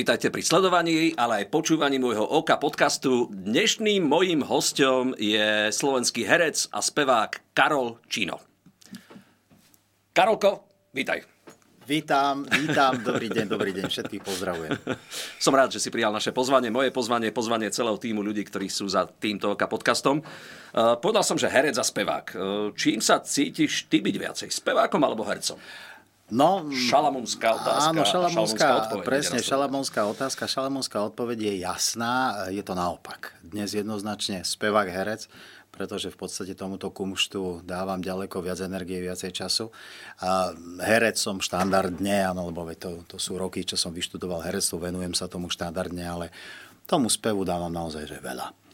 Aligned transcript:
Vítajte 0.00 0.32
pri 0.32 0.40
sledovaní, 0.40 1.12
ale 1.12 1.44
aj 1.44 1.52
počúvaní 1.52 2.00
môjho 2.00 2.24
Oka 2.24 2.56
podcastu. 2.56 3.28
Dnešným 3.36 4.00
mojím 4.00 4.40
hostom 4.40 5.12
je 5.20 5.68
slovenský 5.68 6.24
herec 6.24 6.72
a 6.72 6.80
spevák 6.80 7.52
Karol 7.52 8.00
Čino. 8.08 8.40
Karolko, 10.16 10.64
vítaj. 10.96 11.20
Vítam, 11.84 12.48
vítam, 12.48 12.96
dobrý 13.04 13.28
deň, 13.28 13.46
dobrý 13.50 13.76
deň, 13.76 13.92
všetkých 13.92 14.24
pozdravujem. 14.24 14.72
Som 15.44 15.52
rád, 15.52 15.76
že 15.76 15.84
si 15.84 15.92
prijal 15.92 16.16
naše 16.16 16.32
pozvanie, 16.32 16.72
moje 16.72 16.88
pozvanie, 16.94 17.28
pozvanie 17.28 17.68
celého 17.68 18.00
týmu 18.00 18.24
ľudí, 18.24 18.40
ktorí 18.48 18.72
sú 18.72 18.88
za 18.88 19.04
týmto 19.04 19.52
Oka 19.52 19.68
podcastom. 19.68 20.24
Uh, 20.24 20.96
povedal 20.96 21.26
som, 21.28 21.36
že 21.36 21.52
herec 21.52 21.76
a 21.76 21.84
spevák. 21.84 22.26
Uh, 22.32 22.38
čím 22.72 23.04
sa 23.04 23.20
cítiš 23.20 23.90
ty 23.92 24.00
byť 24.00 24.16
viacej, 24.16 24.48
spevákom 24.48 25.02
alebo 25.04 25.28
hercom? 25.28 25.60
No, 26.30 26.70
šalamúnská 26.70 27.58
otázka. 27.58 27.90
Áno, 27.90 28.02
šalamúnská, 28.06 28.66
odpoveď, 28.86 29.06
presne, 29.06 29.38
šalamúnská 29.42 30.00
otázka. 30.06 30.46
Šalamúnská 30.46 30.98
odpoveď 31.10 31.38
je 31.50 31.54
jasná, 31.66 32.46
je 32.54 32.62
to 32.62 32.78
naopak. 32.78 33.34
Dnes 33.42 33.74
jednoznačne 33.74 34.46
spevák, 34.46 34.86
herec, 34.86 35.26
pretože 35.74 36.14
v 36.14 36.16
podstate 36.16 36.54
tomuto 36.54 36.94
kumštu 36.94 37.66
dávam 37.66 37.98
ďaleko 37.98 38.46
viac 38.46 38.62
energie, 38.62 39.02
viacej 39.02 39.34
času. 39.34 39.74
A 40.22 40.54
herec 40.86 41.18
som 41.18 41.42
štandardne, 41.42 42.30
áno, 42.30 42.46
lebo 42.46 42.62
to, 42.78 43.02
to 43.10 43.18
sú 43.18 43.34
roky, 43.34 43.66
čo 43.66 43.74
som 43.74 43.90
vyštudoval 43.90 44.46
herectvo, 44.46 44.78
venujem 44.78 45.18
sa 45.18 45.26
tomu 45.26 45.50
štandardne, 45.50 46.06
ale 46.06 46.26
tomu 46.86 47.10
spevu 47.10 47.42
dávam 47.42 47.74
naozaj 47.74 48.06
že 48.06 48.18
veľa. 48.22 48.69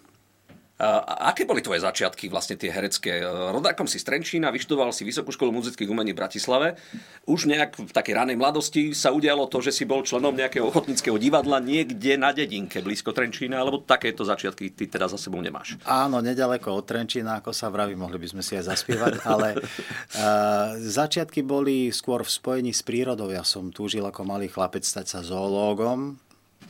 Aké 0.77 1.48
boli 1.48 1.65
tvoje 1.65 1.80
začiatky, 1.80 2.29
vlastne 2.29 2.61
tie 2.61 2.69
herecké? 2.69 3.25
Rodákom 3.25 3.89
si 3.89 3.97
z 3.97 4.12
Trenčína, 4.12 4.53
vyštudoval 4.53 4.93
si 4.93 5.09
Vysokú 5.09 5.33
školu 5.33 5.49
muzických 5.49 5.88
umení 5.88 6.13
v 6.13 6.21
Bratislave. 6.21 6.77
Už 7.24 7.49
nejak 7.49 7.80
v 7.80 7.93
takej 7.96 8.13
ranej 8.13 8.37
mladosti 8.37 8.93
sa 8.93 9.09
udialo 9.09 9.49
to, 9.49 9.65
že 9.65 9.73
si 9.73 9.88
bol 9.88 10.04
členom 10.04 10.37
nejakého 10.37 10.69
ochotníckého 10.69 11.16
divadla 11.16 11.65
niekde 11.65 12.21
na 12.21 12.29
dedinke 12.37 12.85
blízko 12.85 13.16
Trenčína, 13.16 13.57
alebo 13.57 13.80
takéto 13.80 14.21
začiatky 14.21 14.77
ty 14.77 14.85
teda 14.85 15.09
za 15.09 15.16
sebou 15.16 15.41
nemáš? 15.41 15.80
Áno, 15.88 16.21
nedaleko 16.21 16.77
od 16.77 16.85
Trenčína, 16.85 17.41
ako 17.41 17.57
sa 17.57 17.73
vraví, 17.73 17.97
mohli 17.97 18.21
by 18.21 18.37
sme 18.37 18.43
si 18.45 18.60
aj 18.60 18.69
zaspievať, 18.69 19.24
ale 19.24 19.57
uh, 19.57 20.77
začiatky 20.77 21.41
boli 21.41 21.88
skôr 21.88 22.21
v 22.21 22.29
spojení 22.29 22.77
s 22.77 22.85
prírodou. 22.85 23.32
Ja 23.32 23.49
som 23.49 23.73
túžil 23.73 24.04
ako 24.04 24.29
malý 24.29 24.52
chlapec 24.52 24.85
stať 24.85 25.09
sa 25.09 25.21
zoológom, 25.24 26.21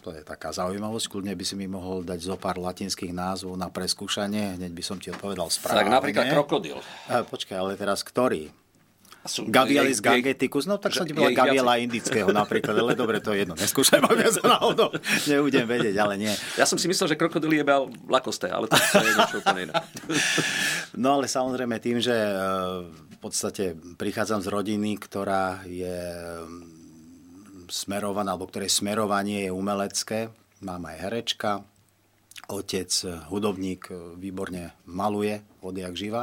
to 0.07 0.15
je 0.15 0.23
taká 0.23 0.55
zaujímavosť, 0.55 1.11
kľudne 1.11 1.35
by 1.35 1.43
si 1.43 1.59
mi 1.59 1.67
mohol 1.67 2.07
dať 2.07 2.23
zo 2.23 2.39
pár 2.39 2.63
latinských 2.63 3.11
názvov 3.11 3.59
na 3.59 3.67
preskúšanie, 3.67 4.55
hneď 4.55 4.71
by 4.71 4.83
som 4.87 5.03
ti 5.03 5.11
odpovedal 5.11 5.51
správne. 5.51 5.83
Tak 5.83 5.91
napríklad 5.91 6.31
krokodil. 6.31 6.79
A, 7.11 7.27
počkaj, 7.27 7.59
ale 7.59 7.75
teraz 7.75 8.07
ktorý? 8.07 8.55
Gavialis 9.27 9.99
gangeticus, 9.99 10.71
no 10.71 10.79
tak 10.79 10.95
som 10.95 11.03
ti 11.03 11.11
povedal 11.11 11.35
Gaviela 11.35 11.83
indického 11.83 12.31
napríklad, 12.31 12.79
ale 12.79 12.95
dobre, 12.95 13.19
to 13.19 13.35
je 13.35 13.43
jedno, 13.43 13.59
neskúšaj 13.59 13.99
ma 13.99 14.15
viac 14.15 14.39
náhodou, 14.39 14.95
nebudem 15.27 15.67
vedieť, 15.67 15.99
ale 15.99 16.15
nie. 16.15 16.31
Ja 16.55 16.63
som 16.63 16.79
si 16.79 16.87
myslel, 16.87 17.11
že 17.11 17.19
krokodil 17.19 17.51
je 17.51 17.67
lakosté, 18.07 18.47
ale 18.47 18.71
to 18.71 18.79
je 18.79 19.11
niečo 19.11 19.43
úplne 19.43 19.61
iné. 19.67 19.75
No 20.97 21.21
ale 21.21 21.29
samozrejme 21.29 21.77
tým, 21.77 22.01
že 22.01 22.15
e, 22.15 22.33
v 22.89 23.19
podstate 23.21 23.77
prichádzam 24.01 24.41
z 24.41 24.49
rodiny, 24.49 24.97
ktorá 24.97 25.61
je 25.69 25.99
smerované, 27.69 28.33
alebo 28.33 28.49
ktoré 28.49 28.71
smerovanie 28.71 29.47
je 29.49 29.55
umelecké. 29.55 30.33
Mám 30.65 30.89
aj 30.89 30.97
herečka, 30.99 31.51
otec 32.49 32.91
hudobník, 33.29 33.91
výborne 34.17 34.73
maluje, 34.89 35.43
odjak 35.61 35.95
živa. 35.99 36.23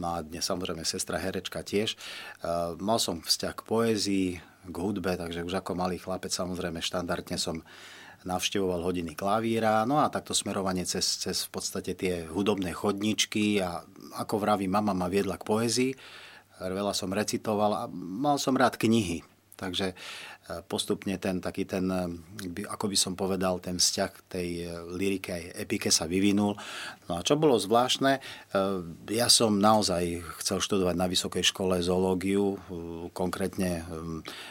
No 0.00 0.16
a 0.16 0.24
dnes 0.24 0.46
samozrejme 0.48 0.88
sestra 0.88 1.20
herečka 1.20 1.60
tiež. 1.60 1.94
E, 1.94 1.96
mal 2.80 2.96
som 2.96 3.20
vzťah 3.20 3.54
k 3.60 3.62
poézii, 3.68 4.28
k 4.64 4.76
hudbe, 4.76 5.18
takže 5.20 5.44
už 5.44 5.60
ako 5.60 5.76
malý 5.76 6.00
chlapec 6.00 6.32
samozrejme 6.32 6.80
štandardne 6.80 7.36
som 7.36 7.60
navštevoval 8.22 8.86
hodiny 8.86 9.18
klavíra, 9.18 9.82
no 9.82 9.98
a 9.98 10.06
takto 10.06 10.30
smerovanie 10.30 10.86
cez, 10.86 11.18
cez 11.18 11.42
v 11.42 11.50
podstate 11.58 11.92
tie 11.98 12.22
hudobné 12.30 12.70
chodničky 12.70 13.58
a 13.58 13.82
ako 14.14 14.38
vraví, 14.38 14.70
mama 14.70 14.94
ma 14.94 15.10
viedla 15.10 15.34
k 15.34 15.46
poézii, 15.46 15.92
veľa 16.62 16.94
som 16.94 17.10
recitoval 17.10 17.70
a 17.74 17.82
mal 17.90 18.38
som 18.38 18.54
rád 18.54 18.78
knihy. 18.78 19.26
Takže 19.58 19.94
postupne 20.66 21.14
ten 21.22 21.38
taký 21.38 21.62
ten, 21.64 21.86
eh, 21.86 22.66
ako 22.66 22.90
by 22.90 22.96
som 22.98 23.12
povedal, 23.14 23.62
ten 23.62 23.78
vzťah 23.78 24.12
tej 24.26 24.48
eh, 24.66 24.70
lyrike 24.90 25.30
aj 25.30 25.44
epike 25.62 25.88
sa 25.94 26.10
vyvinul. 26.10 26.58
No 27.06 27.12
a 27.18 27.20
čo 27.22 27.38
bolo 27.38 27.54
zvláštne, 27.56 28.18
eh, 28.18 28.78
ja 29.14 29.30
som 29.30 29.62
naozaj 29.62 30.18
chcel 30.42 30.58
študovať 30.58 30.96
na 30.98 31.06
vysokej 31.06 31.44
škole 31.46 31.78
zoológiu, 31.82 32.58
konkrétne 33.12 33.84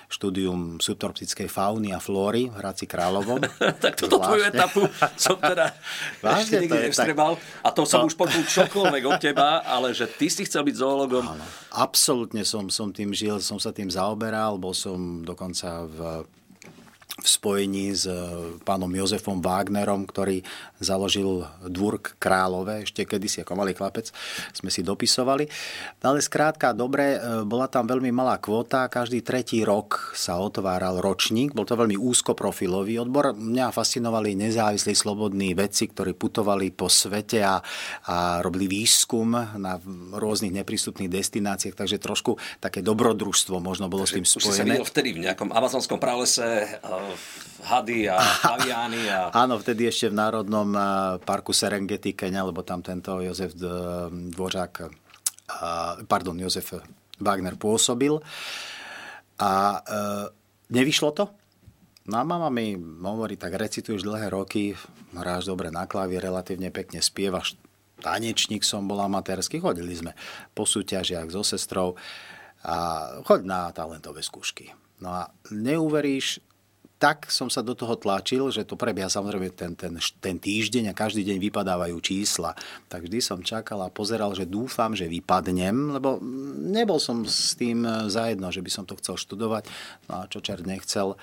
štúdium 0.07 0.79
subtroptickej 0.79 1.47
fauny 1.47 1.91
a 1.91 1.99
flóry 1.99 2.47
v 2.47 2.55
Hradci 2.55 2.85
Královom. 2.87 3.43
tak 3.83 3.99
toto 3.99 4.17
tvoju 4.19 4.47
etapu 4.47 4.87
som 5.19 5.35
teda 5.37 5.75
Vážne, 6.23 6.39
ešte 6.39 6.55
nikdy 6.65 6.79
nevstrebal. 6.89 7.35
A 7.65 7.69
to 7.73 7.83
som 7.83 8.05
to... 8.05 8.13
už 8.13 8.15
počul 8.15 8.43
čokoľvek 8.47 9.03
od 9.07 9.17
teba, 9.19 9.63
ale 9.65 9.91
že 9.91 10.07
ty 10.07 10.31
si 10.31 10.47
chcel 10.47 10.63
byť 10.63 10.75
zoológom. 10.77 11.25
Áno, 11.25 11.45
absolútne 11.73 12.47
som, 12.47 12.71
som 12.71 12.93
tým 12.93 13.11
žil, 13.11 13.41
som 13.43 13.57
sa 13.59 13.75
tým 13.75 13.91
zaoberal, 13.91 14.55
bol 14.61 14.75
som 14.75 15.25
dokonca 15.25 15.80
v 15.87 16.40
v 17.19 17.27
spojení 17.27 17.91
s 17.91 18.07
eh, 18.07 18.15
pánom 18.63 18.87
Jozefom 18.87 19.43
Wagnerom, 19.43 20.07
ktorý 20.07 20.39
založil 20.79 21.43
Dvúrk 21.67 22.15
Králové, 22.17 22.87
ešte 22.87 23.03
kedysi 23.03 23.43
ako 23.43 23.59
malý 23.59 23.75
chlapec, 23.75 24.09
sme 24.55 24.71
si 24.71 24.81
dopisovali. 24.81 25.45
Ale 26.01 26.23
skrátka, 26.23 26.71
dobre, 26.71 27.17
eh, 27.17 27.43
bola 27.43 27.67
tam 27.67 27.85
veľmi 27.85 28.09
malá 28.15 28.39
kvota, 28.39 28.87
každý 28.87 29.19
tretí 29.21 29.61
rok 29.67 30.15
sa 30.15 30.39
otváral 30.39 31.03
ročník, 31.03 31.51
bol 31.51 31.67
to 31.67 31.75
veľmi 31.75 31.99
úzkoprofilový 31.99 33.03
odbor. 33.03 33.35
Mňa 33.35 33.75
fascinovali 33.75 34.33
nezávislí 34.39 34.95
slobodní 34.95 35.51
vedci, 35.51 35.91
ktorí 35.91 36.15
putovali 36.15 36.71
po 36.71 36.87
svete 36.87 37.43
a, 37.43 37.59
a 38.07 38.39
robili 38.39 38.71
výskum 38.71 39.35
na 39.35 39.77
rôznych 40.15 40.53
neprístupných 40.63 41.11
destináciách, 41.11 41.75
takže 41.75 41.99
trošku 41.99 42.39
také 42.63 42.79
dobrodružstvo 42.79 43.59
možno 43.59 43.91
bolo 43.91 44.07
takže 44.07 44.13
s 44.13 44.17
tým 44.17 44.25
spojené. 44.27 44.75
Už 44.77 44.79
si 44.79 44.83
sa 44.85 44.91
vtedy 44.91 45.09
v 45.17 45.19
nejakom 45.27 45.49
amazonskom 45.51 45.99
pralese 45.99 46.77
hady 47.63 48.09
a 48.09 48.17
paviány. 48.19 49.01
A... 49.09 49.29
Áno, 49.33 49.61
vtedy 49.61 49.87
ešte 49.87 50.09
v 50.09 50.17
Národnom 50.17 50.69
eh, 50.73 50.83
parku 51.21 51.53
Serengeti, 51.53 52.17
Kenia, 52.17 52.45
lebo 52.45 52.65
tam 52.65 52.81
tento 52.81 53.21
Jozef 53.21 53.53
Dvořák, 53.55 54.73
eh, 54.81 54.89
pardon, 56.05 56.37
Jozef 56.37 56.81
Wagner 57.21 57.55
pôsobil. 57.55 58.17
A 59.41 59.51
eh, 59.81 60.25
nevyšlo 60.73 61.09
to? 61.13 61.25
No 62.09 62.17
a 62.17 62.23
mama 62.25 62.49
mi 62.49 62.73
hovorí, 63.05 63.37
tak 63.37 63.53
recituješ 63.53 64.01
dlhé 64.01 64.33
roky, 64.33 64.73
hráš 65.13 65.45
dobre 65.45 65.69
na 65.69 65.85
klavie, 65.85 66.17
relatívne 66.17 66.73
pekne 66.73 66.97
spievaš, 66.97 67.53
tanečník 68.01 68.65
som 68.65 68.89
bol 68.89 68.97
amatérsky, 69.05 69.61
chodili 69.61 69.93
sme 69.93 70.17
po 70.57 70.65
súťažiach 70.65 71.29
so 71.29 71.45
sestrou 71.45 71.93
a 72.65 73.05
choď 73.21 73.41
na 73.45 73.69
talentové 73.69 74.25
skúšky. 74.25 74.73
No 74.97 75.13
a 75.13 75.29
neuveríš, 75.53 76.41
tak 77.01 77.33
som 77.33 77.49
sa 77.49 77.65
do 77.65 77.73
toho 77.73 77.97
tlačil, 77.97 78.53
že 78.53 78.61
to 78.61 78.77
prebieha 78.77 79.09
samozrejme 79.09 79.49
ten, 79.57 79.73
ten, 79.73 79.97
ten 79.97 80.37
týždeň 80.37 80.93
a 80.93 80.97
každý 80.97 81.25
deň 81.25 81.41
vypadávajú 81.49 81.97
čísla. 81.97 82.53
Tak 82.85 83.09
vždy 83.09 83.17
som 83.17 83.41
čakal 83.41 83.81
a 83.81 83.89
pozeral, 83.89 84.37
že 84.37 84.45
dúfam, 84.45 84.93
že 84.93 85.09
vypadnem, 85.09 85.97
lebo 85.97 86.21
nebol 86.61 87.01
som 87.01 87.25
s 87.25 87.57
tým 87.57 87.81
zajedno, 88.05 88.53
že 88.53 88.61
by 88.61 88.69
som 88.69 88.85
to 88.85 88.93
chcel 89.01 89.17
študovať. 89.17 89.65
No 90.05 90.21
a 90.21 90.29
čo 90.29 90.45
čert 90.45 90.61
nechcel, 90.61 91.17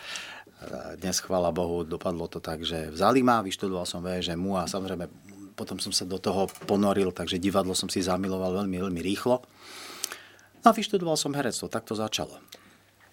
dnes, 0.99 1.23
chvála 1.23 1.55
Bohu, 1.55 1.87
dopadlo 1.87 2.27
to 2.27 2.43
tak, 2.43 2.67
že 2.67 2.91
vzali 2.91 3.23
ma, 3.23 3.47
vyštudoval 3.47 3.87
som 3.87 4.03
VŽMU 4.03 4.59
a 4.59 4.67
samozrejme 4.67 5.07
potom 5.55 5.79
som 5.79 5.95
sa 5.95 6.03
do 6.03 6.19
toho 6.19 6.51
ponoril, 6.67 7.15
takže 7.15 7.39
divadlo 7.39 7.79
som 7.79 7.87
si 7.87 8.03
zamiloval 8.03 8.67
veľmi, 8.67 8.83
veľmi 8.83 8.99
rýchlo. 8.99 9.47
No 10.63 10.67
a 10.67 10.75
vyštudoval 10.75 11.15
som 11.15 11.31
herectvo, 11.39 11.71
tak 11.71 11.87
to 11.87 11.95
začalo. 11.95 12.43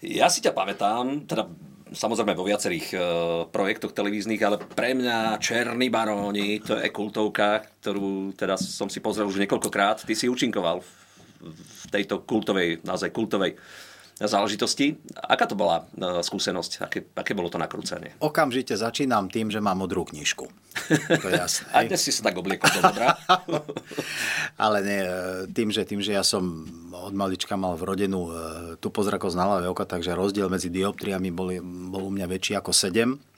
Ja 0.02 0.26
si 0.26 0.42
ťa 0.42 0.50
pamätám, 0.50 1.30
teda 1.30 1.46
samozrejme 1.96 2.36
vo 2.36 2.44
viacerých 2.44 2.86
uh, 2.92 3.00
projektoch 3.48 3.96
televíznych, 3.96 4.38
ale 4.44 4.60
pre 4.60 4.92
mňa 4.92 5.40
Černý 5.40 5.88
baróni, 5.88 6.60
to 6.60 6.76
je 6.76 6.92
kultovka, 6.92 7.64
ktorú 7.80 8.36
teda 8.36 8.60
som 8.60 8.92
si 8.92 9.00
pozrel 9.00 9.26
už 9.26 9.40
niekoľkokrát. 9.40 10.04
Ty 10.04 10.14
si 10.14 10.28
účinkoval 10.28 10.84
v 11.40 11.84
tejto 11.88 12.22
kultovej, 12.28 12.84
naozaj 12.84 13.10
kultovej 13.10 13.56
záležitosti. 14.16 14.96
Aká 15.12 15.44
to 15.44 15.52
bola 15.52 15.84
uh, 15.84 16.24
skúsenosť? 16.24 16.72
Aké, 16.80 16.98
aké 17.12 17.36
bolo 17.36 17.52
to 17.52 17.60
nakrúcanie? 17.60 18.16
Okamžite 18.24 18.72
začínam 18.72 19.28
tým, 19.28 19.52
že 19.52 19.60
mám 19.60 19.84
modrú 19.84 20.08
knižku. 20.08 20.48
To 21.20 21.26
je 21.28 21.36
jasné. 21.44 21.68
A 21.76 21.84
dnes 21.84 22.00
si 22.00 22.08
sa 22.08 22.32
tak 22.32 22.40
obliekol 22.40 22.72
do 22.72 22.80
modra. 22.80 23.12
Ale 24.64 24.78
nie, 24.80 25.00
e, 25.04 25.12
tým 25.52 25.68
že, 25.68 25.84
tým, 25.84 26.00
že 26.00 26.16
ja 26.16 26.24
som 26.24 26.64
od 26.96 27.12
malička 27.12 27.60
mal 27.60 27.76
vrodenú 27.76 28.32
tu 28.80 28.88
pozrakosť 28.88 29.36
na 29.36 29.44
hlave 29.44 29.66
oka, 29.68 29.84
takže 29.84 30.16
rozdiel 30.16 30.48
medzi 30.48 30.72
dioptriami 30.72 31.28
bol, 31.28 31.52
bol 31.92 32.08
u 32.08 32.12
mňa 32.12 32.26
väčší 32.26 32.56
ako 32.56 32.72
7. 32.72 33.36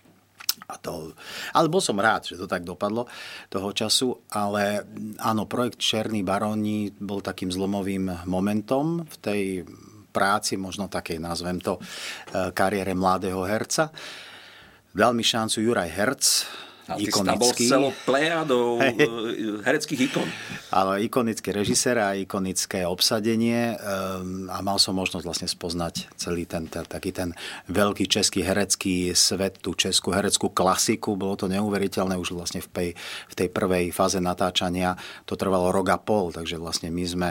A 0.68 0.74
to, 0.76 1.16
ale 1.54 1.70
bol 1.70 1.80
som 1.80 1.96
rád, 1.96 2.28
že 2.28 2.36
to 2.36 2.50
tak 2.50 2.66
dopadlo 2.66 3.08
toho 3.48 3.72
času, 3.72 4.20
ale 4.34 4.84
áno, 5.22 5.48
projekt 5.48 5.80
Černý 5.80 6.20
baróni 6.26 6.92
bol 6.98 7.24
takým 7.24 7.48
zlomovým 7.48 8.28
momentom 8.28 9.06
v 9.06 9.16
tej 9.22 9.42
práci, 10.18 10.58
možno 10.58 10.90
takej, 10.90 11.22
nazvem 11.22 11.62
to, 11.62 11.78
e, 11.78 12.50
kariére 12.50 12.90
mladého 12.98 13.46
herca. 13.46 13.94
Dal 14.90 15.14
mi 15.14 15.22
šancu 15.22 15.62
Juraj 15.62 15.90
Herc, 15.94 16.24
a 16.88 16.96
ty 16.96 17.12
ikonický. 17.12 17.36
bol 17.36 17.52
celou 17.52 17.92
plejadou 18.08 18.80
hey. 18.80 18.96
hereckých 19.68 20.08
ikon. 20.08 20.28
Ale 20.72 21.04
ikonický 21.04 21.52
režisér 21.52 22.00
a 22.00 22.16
ikonické 22.16 22.88
obsadenie 22.88 23.76
um, 23.76 24.48
a 24.48 24.64
mal 24.64 24.80
som 24.80 24.96
možnosť 24.96 25.24
vlastne 25.24 25.48
spoznať 25.48 26.08
celý 26.16 26.48
ten, 26.48 26.64
ten 26.64 26.88
taký 26.88 27.12
ten 27.12 27.36
veľký 27.68 28.08
český 28.08 28.40
herecký 28.40 29.12
svet, 29.12 29.60
tú 29.60 29.76
českú 29.76 30.16
hereckú 30.16 30.48
klasiku. 30.48 31.12
Bolo 31.12 31.36
to 31.36 31.52
neuveriteľné 31.52 32.16
už 32.16 32.32
vlastne 32.32 32.64
v, 32.64 32.68
tej, 32.72 32.88
v 33.28 33.34
tej 33.36 33.48
prvej 33.52 33.92
fáze 33.92 34.16
natáčania. 34.16 34.96
To 35.28 35.36
trvalo 35.36 35.68
rok 35.68 35.92
a 35.92 36.00
pol, 36.00 36.32
takže 36.32 36.56
vlastne 36.56 36.88
my 36.88 37.04
sme 37.04 37.30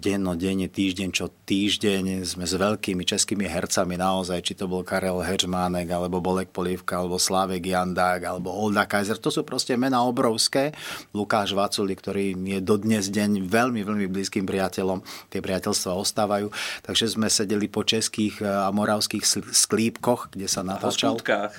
denne, 0.00 0.66
týždeň 0.66 1.08
čo 1.12 1.28
týždeň 1.28 2.24
sme 2.24 2.48
s 2.48 2.54
veľkými 2.56 3.04
českými 3.04 3.44
hercami 3.44 4.00
naozaj, 4.00 4.40
či 4.40 4.54
to 4.56 4.64
bol 4.64 4.80
Karel 4.80 5.20
Heřmánek, 5.20 5.92
alebo 5.92 6.24
Bolek 6.24 6.48
Polívka, 6.54 7.02
alebo 7.02 7.20
Slávek 7.20 7.60
Jandák, 7.60 8.24
alebo 8.24 8.48
Olda 8.54 8.88
Kaiser. 8.88 9.20
To 9.20 9.28
sú 9.28 9.44
proste 9.44 9.76
mená 9.76 10.00
obrovské. 10.06 10.72
Lukáš 11.12 11.52
Vaculi, 11.52 11.92
ktorý 11.92 12.32
je 12.32 12.60
dodnes 12.64 13.12
deň 13.12 13.44
veľmi, 13.44 13.84
veľmi 13.84 14.06
blízkym 14.08 14.48
priateľom. 14.48 15.04
Tie 15.28 15.44
priateľstva 15.44 15.92
ostávajú. 15.92 16.48
Takže 16.86 17.12
sme 17.12 17.28
sedeli 17.28 17.68
po 17.68 17.84
českých 17.84 18.40
a 18.40 18.72
moravských 18.72 19.24
sklípkoch, 19.52 20.32
kde 20.32 20.48
sa 20.48 20.64
natáčal. 20.64 21.14
O 21.14 21.20
spútkach. 21.20 21.52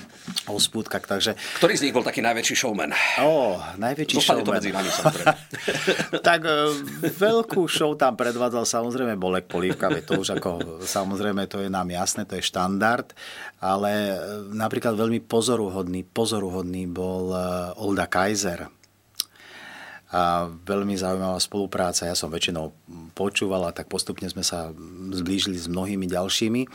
O 0.50 0.58
spútkach, 0.58 1.06
takže... 1.06 1.38
Ktorý 1.62 1.74
z 1.78 1.84
nich 1.88 1.94
bol 1.94 2.02
taký 2.02 2.26
najväčší 2.26 2.56
showman? 2.58 2.92
Ó, 3.22 3.60
najväčší 3.78 4.18
Zostane 4.18 4.42
showman. 4.42 4.48
to 4.48 4.58
medzi 4.58 4.70
nami, 4.74 4.90
tak 6.28 6.42
e, 6.48 6.54
veľkú 7.12 7.68
show 7.68 7.91
tam 7.96 8.20
predvádzal 8.20 8.68
samozrejme 8.68 9.16
Bolek 9.16 9.48
Polívka, 9.48 9.90
to 10.04 10.20
už 10.20 10.38
ako 10.38 10.82
samozrejme 10.84 11.48
to 11.48 11.64
je 11.64 11.70
nám 11.72 11.88
jasné, 11.90 12.28
to 12.28 12.36
je 12.38 12.44
štandard, 12.44 13.08
ale 13.58 13.92
e, 13.92 14.16
napríklad 14.52 14.94
veľmi 14.94 15.24
pozoruhodný, 15.24 16.06
pozoruhodný 16.06 16.90
bol 16.92 17.32
e, 17.32 17.40
Olda 17.80 18.06
Kaiser. 18.12 18.68
A 20.12 20.52
veľmi 20.52 20.92
zaujímavá 21.00 21.40
spolupráca, 21.40 22.04
ja 22.04 22.20
som 22.20 22.28
väčšinou 22.28 22.76
počúval 23.16 23.64
a 23.64 23.72
tak 23.72 23.88
postupne 23.88 24.28
sme 24.28 24.44
sa 24.44 24.76
zblížili 25.16 25.56
s 25.56 25.72
mnohými 25.72 26.04
ďalšími 26.04 26.68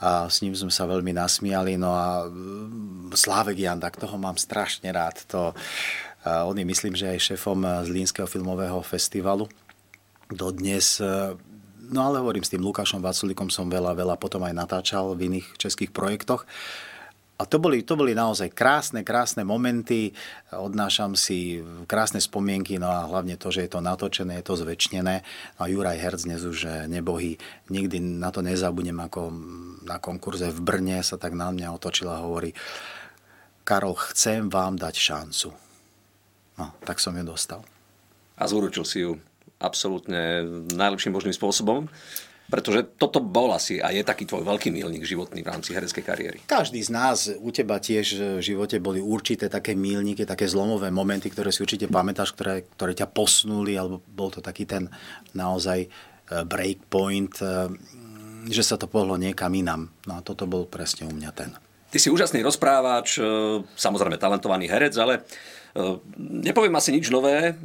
a 0.00 0.32
s 0.32 0.40
ním 0.40 0.56
sme 0.56 0.72
sa 0.72 0.88
veľmi 0.88 1.12
nasmiali. 1.12 1.76
No 1.76 1.92
a 1.92 2.24
e, 2.24 2.32
Slávek 3.12 3.60
Jandak, 3.60 4.00
toho 4.00 4.16
mám 4.16 4.40
strašne 4.40 4.88
rád. 4.88 5.20
To, 5.28 5.52
on 6.24 6.56
je 6.56 6.64
myslím, 6.64 6.96
že 6.96 7.12
aj 7.12 7.36
šéfom 7.36 7.62
Zlínskeho 7.84 8.26
filmového 8.26 8.80
festivalu 8.80 9.46
dodnes. 10.30 11.00
E, 11.00 11.34
no 11.88 12.00
ale 12.04 12.20
hovorím, 12.20 12.44
s 12.44 12.52
tým 12.52 12.64
Lukášom 12.64 13.00
Vaculikom 13.00 13.48
som 13.48 13.68
veľa, 13.68 13.96
veľa 13.96 14.16
potom 14.20 14.44
aj 14.44 14.54
natáčal 14.54 15.16
v 15.16 15.32
iných 15.32 15.56
českých 15.56 15.90
projektoch. 15.92 16.44
A 17.38 17.46
to 17.46 17.62
boli, 17.62 17.86
to 17.86 17.94
boli 17.94 18.18
naozaj 18.18 18.50
krásne, 18.50 19.06
krásne 19.06 19.46
momenty. 19.46 20.10
Odnášam 20.50 21.14
si 21.14 21.62
krásne 21.86 22.18
spomienky, 22.18 22.82
no 22.82 22.90
a 22.90 23.06
hlavne 23.06 23.38
to, 23.38 23.54
že 23.54 23.62
je 23.62 23.70
to 23.70 23.78
natočené, 23.78 24.42
je 24.42 24.46
to 24.50 24.58
zväčšnené. 24.58 25.22
A 25.54 25.62
Juraj 25.70 26.02
Herc 26.02 26.26
dnes 26.26 26.42
už 26.42 26.58
e, 26.66 26.70
nebohý, 26.90 27.38
nikdy 27.70 28.02
na 28.02 28.34
to 28.34 28.42
nezabudnem, 28.42 28.98
ako 28.98 29.30
na 29.86 30.02
konkurze 30.02 30.50
v 30.50 30.60
Brne 30.60 30.98
sa 31.06 31.14
tak 31.14 31.38
na 31.38 31.54
mňa 31.54 31.78
otočila 31.78 32.18
a 32.18 32.26
hovorí 32.26 32.50
Karol, 33.62 33.94
chcem 34.10 34.50
vám 34.50 34.74
dať 34.74 34.94
šancu. 34.98 35.48
No, 36.58 36.74
tak 36.82 36.98
som 36.98 37.14
ju 37.14 37.22
dostal. 37.22 37.62
A 38.34 38.50
zúručil 38.50 38.82
si 38.82 39.06
ju 39.06 39.14
absolútne 39.58 40.46
najlepším 40.72 41.14
možným 41.14 41.34
spôsobom. 41.34 41.90
Pretože 42.48 42.80
toto 42.96 43.20
bol 43.20 43.52
asi 43.52 43.76
a 43.76 43.92
je 43.92 44.00
taký 44.00 44.24
tvoj 44.24 44.40
veľký 44.40 44.72
milník 44.72 45.04
životný 45.04 45.44
v 45.44 45.52
rámci 45.52 45.76
hereckej 45.76 46.00
kariéry. 46.00 46.38
Každý 46.48 46.80
z 46.80 46.88
nás, 46.88 47.28
u 47.28 47.52
teba 47.52 47.76
tiež 47.76 48.40
v 48.40 48.40
živote 48.40 48.80
boli 48.80 49.04
určité 49.04 49.52
také 49.52 49.76
milníky, 49.76 50.24
také 50.24 50.48
zlomové 50.48 50.88
momenty, 50.88 51.28
ktoré 51.28 51.52
si 51.52 51.60
určite 51.60 51.92
pamätáš, 51.92 52.32
ktoré, 52.32 52.64
ktoré 52.64 52.96
ťa 52.96 53.12
posnuli, 53.12 53.76
alebo 53.76 54.00
bol 54.00 54.32
to 54.32 54.40
taký 54.40 54.64
ten 54.64 54.88
naozaj 55.36 55.84
e, 55.84 55.88
break 56.48 56.88
point, 56.88 57.36
e, 57.36 57.68
že 58.48 58.64
sa 58.64 58.80
to 58.80 58.88
pohlo 58.88 59.20
niekam 59.20 59.52
inam. 59.52 59.92
No 60.08 60.16
a 60.16 60.24
toto 60.24 60.48
bol 60.48 60.64
presne 60.64 61.04
u 61.04 61.12
mňa 61.12 61.30
ten. 61.36 61.52
Ty 61.92 62.00
si 62.00 62.08
úžasný 62.08 62.40
rozprávač, 62.40 63.20
e, 63.20 63.60
samozrejme 63.60 64.16
talentovaný 64.16 64.72
herec, 64.72 64.96
ale 64.96 65.28
nepoviem 66.16 66.72
asi 66.80 66.96
nič 66.96 67.12
nové 67.12 67.60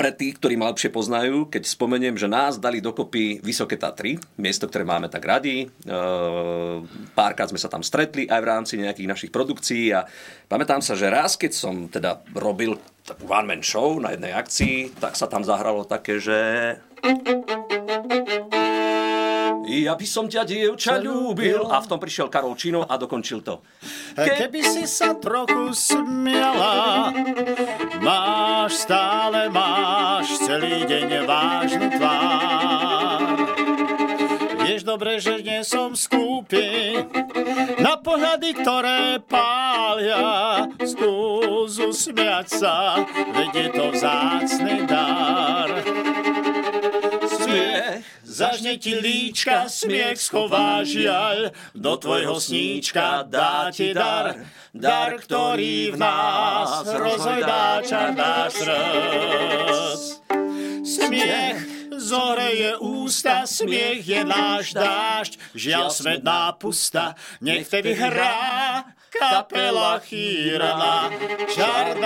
pre 0.00 0.16
tých, 0.16 0.40
ktorí 0.40 0.56
ma 0.56 0.72
lepšie 0.72 0.88
poznajú, 0.88 1.52
keď 1.52 1.68
spomeniem, 1.68 2.16
že 2.16 2.24
nás 2.24 2.56
dali 2.56 2.80
dokopy 2.80 3.44
Vysoké 3.44 3.76
Tatry, 3.76 4.16
miesto, 4.40 4.64
ktoré 4.64 4.80
máme 4.80 5.12
tak 5.12 5.20
radi. 5.28 5.68
E, 5.68 5.92
párkrát 7.12 7.52
sme 7.52 7.60
sa 7.60 7.68
tam 7.68 7.84
stretli 7.84 8.24
aj 8.24 8.40
v 8.40 8.48
rámci 8.48 8.74
nejakých 8.80 9.10
našich 9.12 9.28
produkcií 9.28 9.92
a 9.92 10.08
pamätám 10.48 10.80
sa, 10.80 10.96
že 10.96 11.12
raz, 11.12 11.36
keď 11.36 11.52
som 11.52 11.84
teda 11.92 12.24
robil 12.32 12.80
takú 13.04 13.28
one-man 13.28 13.60
show 13.60 14.00
na 14.00 14.16
jednej 14.16 14.32
akcii, 14.32 14.96
tak 14.96 15.20
sa 15.20 15.28
tam 15.28 15.44
zahralo 15.44 15.84
také, 15.84 16.16
že... 16.16 16.80
Ja 19.70 19.94
by 19.94 20.02
som 20.02 20.26
ťa, 20.26 20.42
dievča, 20.42 20.98
ľúbil. 20.98 21.62
A 21.70 21.78
v 21.78 21.86
tom 21.86 22.02
prišiel 22.02 22.26
Karol 22.26 22.58
Čino 22.58 22.82
a 22.82 22.98
dokončil 22.98 23.38
to. 23.46 23.62
Ke... 24.18 24.46
Keby 24.46 24.60
si 24.66 24.82
sa 24.90 25.14
trochu 25.14 25.70
smiala, 25.70 27.14
máš 28.02 28.82
stále, 28.82 29.46
máš 29.46 30.42
celý 30.42 30.82
deň 30.82 31.08
vážnu 31.22 31.86
tvár. 31.94 33.22
Vieš 34.66 34.82
dobre, 34.82 35.22
že 35.22 35.38
nie 35.38 35.62
som 35.62 35.94
skúpi 35.94 36.98
na 37.78 37.94
pohľady, 37.94 38.50
ktoré 38.58 39.22
pália. 39.22 40.66
Skús 40.82 41.78
usmiať 41.78 42.46
sa, 42.58 43.06
veď 43.38 43.50
je 43.54 43.68
to 43.70 43.86
vzácný 43.94 44.76
dar. 44.90 45.70
Smiech. 47.50 48.04
Zažne 48.22 48.78
ti 48.78 48.94
líčka, 48.94 49.66
smiech 49.66 50.22
schová 50.22 50.86
žiaľ, 50.86 51.50
do 51.74 51.98
tvojho 51.98 52.38
sníčka 52.38 53.26
dá 53.26 53.74
ti 53.74 53.90
dar, 53.90 54.46
dar, 54.70 55.18
ktorý 55.18 55.92
v 55.92 55.96
nás 55.98 56.86
rozhojdá 56.86 57.82
čar 57.82 58.14
náš 58.14 58.62
srdc. 58.62 60.02
Smiech 60.86 61.58
zohreje 61.98 62.78
ústa, 62.78 63.44
smiech 63.50 64.06
je 64.06 64.22
náš 64.22 64.72
dážď, 64.78 65.32
žiaľ 65.58 65.88
svet 65.90 66.22
nápusta, 66.22 67.18
nech 67.42 67.66
vtedy 67.66 67.98
hrá 67.98 68.86
kapela 69.10 69.98
chýrna, 70.00 71.10
čar 71.50 71.98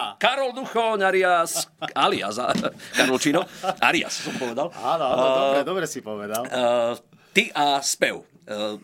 dáš 0.00 0.16
Karol 0.16 0.52
Duchoň, 0.56 0.98
alias, 1.04 1.68
alias, 1.92 2.36
Karol 2.96 3.18
Čino, 3.20 3.44
alias 3.80 4.24
som 4.24 4.34
povedal. 4.40 4.72
Áno, 4.72 5.04
áno, 5.04 5.24
uh, 5.24 5.36
dobre, 5.36 5.60
dobre 5.64 5.84
si 5.86 6.00
povedal. 6.00 6.42
Uh, 6.48 6.96
ty 7.36 7.52
a 7.52 7.84
spev. 7.84 8.24
Uh, 8.48 8.80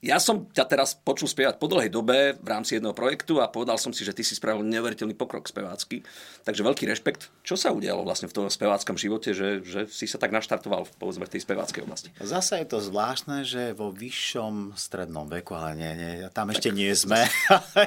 ja 0.00 0.16
som 0.16 0.48
ťa 0.48 0.64
teraz 0.64 0.96
počul 0.96 1.28
spievať 1.28 1.60
po 1.60 1.68
dlhej 1.68 1.92
dobe 1.92 2.32
v 2.32 2.48
rámci 2.48 2.80
jedného 2.80 2.96
projektu 2.96 3.36
a 3.36 3.52
povedal 3.52 3.76
som 3.76 3.92
si, 3.92 4.00
že 4.00 4.16
ty 4.16 4.24
si 4.24 4.32
spravil 4.32 4.64
neuveriteľný 4.64 5.12
pokrok 5.12 5.44
spevácky. 5.44 6.00
Takže 6.40 6.64
veľký 6.64 6.88
rešpekt. 6.88 7.28
Čo 7.44 7.60
sa 7.60 7.68
udialo 7.68 8.00
vlastne 8.00 8.24
v 8.24 8.32
tom 8.32 8.48
speváckom 8.48 8.96
živote, 8.96 9.36
že, 9.36 9.60
že 9.60 9.84
si 9.92 10.08
sa 10.08 10.16
tak 10.16 10.32
naštartoval 10.32 10.88
povedzme, 10.96 11.28
v 11.28 11.36
tej 11.36 11.44
speváckej 11.44 11.84
oblasti? 11.84 12.08
Zasa 12.16 12.64
je 12.64 12.72
to 12.72 12.80
zvláštne, 12.80 13.44
že 13.44 13.76
vo 13.76 13.92
vyššom 13.92 14.72
strednom 14.72 15.28
veku, 15.28 15.52
ale 15.52 15.76
nie, 15.76 15.92
nie 15.92 16.12
tam 16.32 16.48
tak, 16.48 16.56
ešte 16.56 16.72
nie 16.72 16.96
sme. 16.96 17.20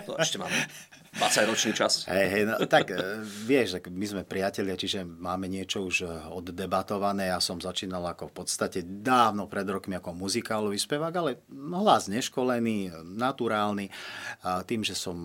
To 0.06 0.14
ešte 0.14 0.38
máme. 0.38 0.54
20-ročný 1.14 1.72
čas. 1.78 2.10
Hej, 2.10 2.28
hej, 2.30 2.44
no, 2.50 2.58
tak 2.66 2.90
e, 2.90 3.22
vieš, 3.22 3.78
tak 3.78 3.94
my 3.94 4.06
sme 4.06 4.22
priatelia, 4.26 4.74
čiže 4.74 5.06
máme 5.06 5.46
niečo 5.46 5.86
už 5.86 5.96
e, 6.04 6.08
oddebatované. 6.34 7.30
Ja 7.30 7.38
som 7.38 7.62
začínal 7.62 8.02
ako 8.02 8.34
v 8.34 8.44
podstate 8.44 8.82
dávno 8.82 9.46
pred 9.46 9.70
rokmi 9.70 9.94
ako 9.94 10.18
muzikálový 10.18 10.82
spevák, 10.82 11.14
ale 11.14 11.46
hlas 11.54 12.10
neškolený, 12.10 13.06
naturálny. 13.06 13.94
A 14.42 14.66
tým, 14.66 14.82
že 14.82 14.98
som 14.98 15.18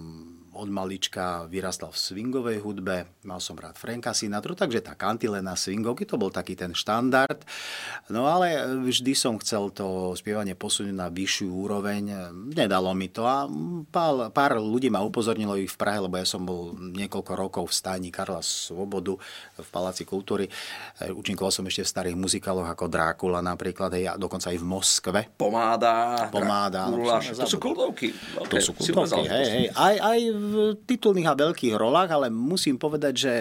od 0.58 0.66
malička 0.66 1.46
vyrastal 1.46 1.94
v 1.94 2.02
swingovej 2.02 2.58
hudbe, 2.58 3.06
mal 3.22 3.38
som 3.38 3.54
rád 3.54 3.78
Franka 3.78 4.10
Sinatru, 4.10 4.58
takže 4.58 4.82
tá 4.82 4.98
kantilena 4.98 5.54
swingovky, 5.54 6.02
to 6.02 6.18
bol 6.18 6.34
taký 6.34 6.58
ten 6.58 6.74
štandard. 6.74 7.46
No 8.10 8.26
ale 8.26 8.66
vždy 8.82 9.14
som 9.14 9.38
chcel 9.38 9.70
to 9.70 10.18
spievanie 10.18 10.58
posunúť 10.58 10.90
na 10.90 11.06
vyššiu 11.06 11.46
úroveň, 11.46 12.34
nedalo 12.50 12.90
mi 12.90 13.06
to 13.06 13.22
a 13.22 13.46
pár, 13.94 14.34
pár 14.34 14.58
ľudí 14.58 14.90
ma 14.90 14.98
upozornilo 15.06 15.54
i 15.54 15.70
v 15.70 15.76
Prahe, 15.78 16.02
lebo 16.02 16.18
ja 16.18 16.26
som 16.26 16.42
bol 16.42 16.74
niekoľko 16.74 17.32
rokov 17.38 17.64
v 17.70 17.76
stáni 17.78 18.08
Karla 18.10 18.42
Svobodu 18.42 19.14
v 19.54 19.68
Paláci 19.70 20.02
kultúry. 20.02 20.50
Učinkoval 20.98 21.54
som 21.54 21.62
ešte 21.70 21.86
v 21.86 21.92
starých 21.94 22.16
muzikáloch 22.18 22.66
ako 22.66 22.90
Drákula 22.90 23.38
napríklad, 23.38 23.94
hej, 23.94 24.10
a 24.10 24.18
dokonca 24.18 24.50
aj 24.50 24.58
v 24.58 24.66
Moskve. 24.66 25.20
Pomáda, 25.38 26.26
Pomáda. 26.34 26.90
Drákula, 26.90 27.22
to 27.22 27.46
sú 27.46 27.62
kultovky. 27.62 28.10
Okay. 28.34 28.50
To 28.50 28.56
sú 28.58 28.72
kultovky, 28.74 29.28
hej, 29.30 29.46
hej. 29.46 29.66
Aj, 29.76 29.96
aj 30.00 30.18
v 30.34 30.47
titulných 30.84 31.28
a 31.28 31.38
veľkých 31.38 31.74
rolách, 31.74 32.10
ale 32.10 32.26
musím 32.32 32.80
povedať, 32.80 33.14
že 33.14 33.32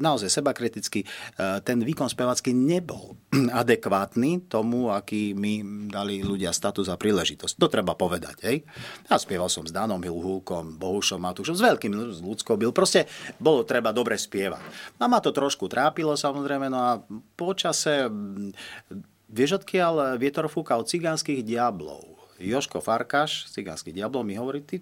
naozaj 0.00 0.32
seba 0.32 0.56
kriticky, 0.56 1.04
ten 1.36 1.84
výkon 1.84 2.08
spevacký 2.08 2.56
nebol 2.56 3.14
adekvátny 3.60 4.48
tomu, 4.48 4.88
aký 4.88 5.36
mi 5.36 5.60
dali 5.92 6.24
ľudia 6.24 6.50
status 6.50 6.88
a 6.88 6.96
príležitosť. 6.96 7.60
To 7.60 7.68
treba 7.68 7.92
povedať. 7.92 8.36
Hej? 8.48 8.64
Ja 9.06 9.20
spieval 9.20 9.52
som 9.52 9.68
s 9.68 9.76
Danom 9.76 10.00
Hilhúkom, 10.00 10.80
Bohušom 10.80 11.20
Matúšom, 11.20 11.54
s 11.54 11.62
veľkým 11.62 11.92
s 12.16 12.24
ľudskou 12.24 12.56
byl. 12.56 12.72
Proste 12.72 13.04
bolo 13.36 13.62
treba 13.68 13.92
dobre 13.92 14.16
spievať. 14.16 14.96
A 14.96 15.04
ma 15.04 15.20
to 15.20 15.30
trošku 15.30 15.68
trápilo 15.68 16.16
samozrejme, 16.16 16.72
no 16.72 16.80
a 16.80 16.92
počase 17.36 18.08
vieš 19.30 19.62
odkiaľ 19.62 20.16
vietor 20.16 20.48
fúka 20.50 20.74
od 20.74 20.88
cigánskych 20.88 21.44
diablov 21.44 22.19
Joško 22.40 22.80
Farkáš, 22.80 23.52
cigánsky 23.52 23.92
diablo, 23.92 24.24
mi 24.24 24.34
hovorí, 24.34 24.64
ty 24.64 24.80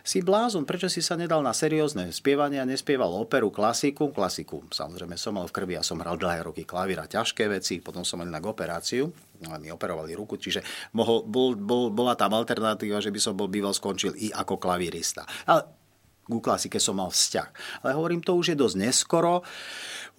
si 0.00 0.24
blázon, 0.24 0.64
prečo 0.64 0.88
si 0.88 1.04
sa 1.04 1.16
nedal 1.16 1.44
na 1.44 1.52
seriózne 1.52 2.08
spievanie 2.08 2.56
a 2.56 2.68
nespieval 2.68 3.12
operu, 3.12 3.52
klasiku? 3.52 4.08
Klasiku, 4.08 4.64
samozrejme, 4.72 5.20
som 5.20 5.36
mal 5.36 5.44
v 5.44 5.54
krvi 5.54 5.74
a 5.76 5.84
som 5.84 6.00
hral 6.00 6.16
dlhé 6.16 6.46
roky 6.48 6.64
klavíra, 6.64 7.04
ťažké 7.04 7.52
veci, 7.52 7.84
potom 7.84 8.04
som 8.06 8.20
mal 8.20 8.28
na 8.28 8.40
operáciu, 8.40 9.12
mi 9.60 9.68
operovali 9.72 10.16
ruku, 10.16 10.36
čiže 10.36 10.64
mohol, 10.96 11.24
bol, 11.24 11.56
bol, 11.56 11.92
bola 11.92 12.16
tam 12.16 12.36
alternatíva, 12.36 13.00
že 13.00 13.12
by 13.12 13.20
som 13.20 13.36
bol 13.36 13.48
býval 13.48 13.72
skončil 13.76 14.16
i 14.16 14.32
ako 14.32 14.56
klavírista. 14.56 15.24
Ale 15.48 15.79
ku 16.30 16.38
klasike 16.38 16.78
som 16.78 17.02
mal 17.02 17.10
vzťah. 17.10 17.82
Ale 17.82 17.98
hovorím, 17.98 18.22
to 18.22 18.38
už 18.38 18.54
je 18.54 18.56
dosť 18.56 18.76
neskoro. 18.78 19.42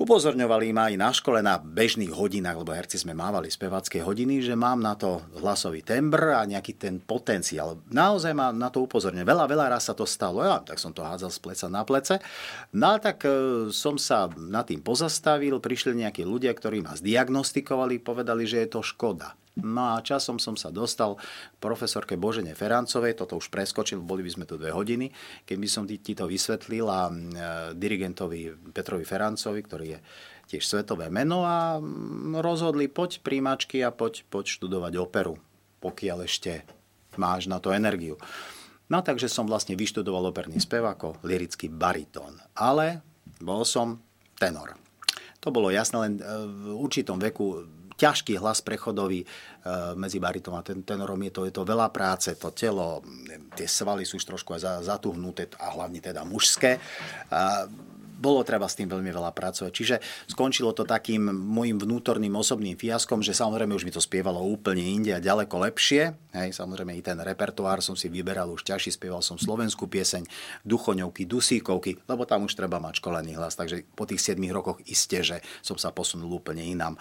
Upozorňovali 0.01 0.73
ma 0.73 0.89
aj 0.89 0.95
na 0.97 1.11
škole 1.13 1.39
na 1.45 1.61
bežných 1.61 2.09
hodinách, 2.09 2.57
lebo 2.57 2.73
herci 2.73 2.97
sme 2.97 3.13
mávali 3.13 3.53
spevacké 3.53 4.01
hodiny, 4.01 4.41
že 4.41 4.57
mám 4.57 4.81
na 4.81 4.97
to 4.97 5.21
hlasový 5.37 5.85
tembr 5.85 6.41
a 6.41 6.47
nejaký 6.47 6.73
ten 6.73 6.97
potenciál. 6.97 7.77
Naozaj 7.93 8.33
ma 8.33 8.49
na 8.49 8.73
to 8.73 8.81
upozorňuje. 8.81 9.21
Veľa, 9.21 9.45
veľa 9.45 9.65
raz 9.77 9.85
sa 9.87 9.93
to 9.93 10.09
stalo. 10.09 10.41
Ja, 10.41 10.57
tak 10.63 10.81
som 10.81 10.89
to 10.89 11.05
hádzal 11.05 11.29
z 11.29 11.39
pleca 11.39 11.65
na 11.69 11.85
plece. 11.85 12.17
No 12.73 12.97
tak 12.97 13.29
e, 13.29 13.69
som 13.69 14.01
sa 14.01 14.25
nad 14.33 14.65
tým 14.65 14.81
pozastavil, 14.81 15.61
prišli 15.61 15.93
nejakí 15.93 16.25
ľudia, 16.25 16.49
ktorí 16.57 16.81
ma 16.81 16.97
zdiagnostikovali, 16.97 18.01
povedali, 18.01 18.49
že 18.49 18.65
je 18.65 18.69
to 18.73 18.81
škoda. 18.81 19.37
No 19.59 19.99
a 19.99 19.99
časom 19.99 20.39
som 20.39 20.55
sa 20.55 20.71
dostal 20.71 21.19
k 21.19 21.55
profesorke 21.59 22.15
Božene 22.15 22.55
Ferancovej, 22.55 23.19
toto 23.19 23.35
už 23.35 23.51
preskočil, 23.51 23.99
boli 23.99 24.23
by 24.23 24.31
sme 24.31 24.45
tu 24.47 24.55
dve 24.55 24.71
hodiny, 24.71 25.11
keby 25.43 25.67
som 25.67 25.83
ti, 25.83 25.99
ti 25.99 26.15
to 26.15 26.23
vysvetlil 26.23 26.87
a 26.87 27.11
e, 27.11 27.13
dirigentovi 27.75 28.71
Petrovi 28.71 29.03
Ferancovi, 29.03 29.59
ktorý 29.59 29.85
je 29.91 29.99
tiež 30.55 30.63
svetové 30.63 31.11
meno 31.11 31.43
a 31.43 31.83
rozhodli 32.39 32.87
poď 32.87 33.19
príjmačky 33.19 33.83
a 33.83 33.91
poď, 33.91 34.23
poď 34.31 34.55
študovať 34.55 34.93
operu, 35.03 35.35
pokiaľ 35.83 36.17
ešte 36.23 36.63
máš 37.19 37.51
na 37.51 37.59
to 37.59 37.75
energiu. 37.75 38.15
No 38.87 39.03
takže 39.03 39.27
som 39.27 39.51
vlastne 39.51 39.75
vyštudoval 39.75 40.31
operný 40.31 40.63
spev 40.63 40.87
ako 40.87 41.19
lirický 41.27 41.67
baritón, 41.67 42.39
ale 42.55 43.03
bol 43.43 43.67
som 43.67 43.99
tenor. 44.39 44.79
To 45.43 45.51
bolo 45.51 45.73
jasné, 45.73 45.97
len 46.07 46.13
e, 46.19 46.23
v 46.47 46.71
určitom 46.71 47.19
veku 47.19 47.67
ťažký 48.01 48.41
hlas 48.41 48.65
prechodový 48.65 49.21
e, 49.21 49.27
medzi 49.93 50.17
baritom 50.17 50.57
a 50.57 50.65
ten, 50.65 50.81
tenorom. 50.81 51.21
Je 51.21 51.31
to, 51.31 51.41
je 51.45 51.53
to 51.53 51.61
veľa 51.61 51.93
práce, 51.93 52.33
to 52.33 52.49
telo, 52.49 53.05
tie 53.53 53.69
svaly 53.69 54.01
sú 54.09 54.17
už 54.17 54.25
trošku 54.25 54.57
aj 54.57 54.81
zatuhnuté 54.81 55.53
a 55.61 55.69
hlavne 55.77 56.01
teda 56.01 56.25
mužské. 56.25 56.81
Bolo 58.21 58.45
treba 58.45 58.69
s 58.69 58.77
tým 58.77 58.85
veľmi 58.85 59.09
veľa 59.09 59.33
pracovať. 59.33 59.71
Čiže 59.73 59.95
skončilo 60.29 60.77
to 60.77 60.85
takým 60.85 61.33
môjim 61.33 61.81
vnútorným 61.81 62.37
osobným 62.37 62.77
fiaskom, 62.77 63.25
že 63.25 63.33
samozrejme 63.33 63.73
už 63.73 63.89
mi 63.89 63.91
to 63.91 63.97
spievalo 63.97 64.45
úplne 64.45 64.85
inde 64.85 65.11
a 65.11 65.19
ďaleko 65.19 65.57
lepšie. 65.65 66.13
Hej, 66.37 66.53
samozrejme 66.53 66.93
i 66.93 67.01
ten 67.01 67.17
repertoár 67.17 67.81
som 67.81 67.97
si 67.97 68.07
vyberal 68.07 68.53
už 68.53 68.61
ťažší, 68.61 68.93
spieval 68.93 69.25
som 69.25 69.41
slovenskú 69.41 69.89
pieseň, 69.89 70.29
duchoňovky, 70.61 71.25
dusíkovky, 71.25 71.97
lebo 72.05 72.29
tam 72.29 72.45
už 72.45 72.53
treba 72.53 72.77
mať 72.77 73.01
školený 73.01 73.35
hlas, 73.35 73.57
takže 73.57 73.83
po 73.97 74.05
tých 74.05 74.21
7 74.21 74.37
rokoch 74.53 74.77
iste, 74.85 75.25
že 75.25 75.41
som 75.65 75.75
sa 75.81 75.89
posunul 75.89 76.29
úplne 76.29 76.61
inám. 76.61 76.95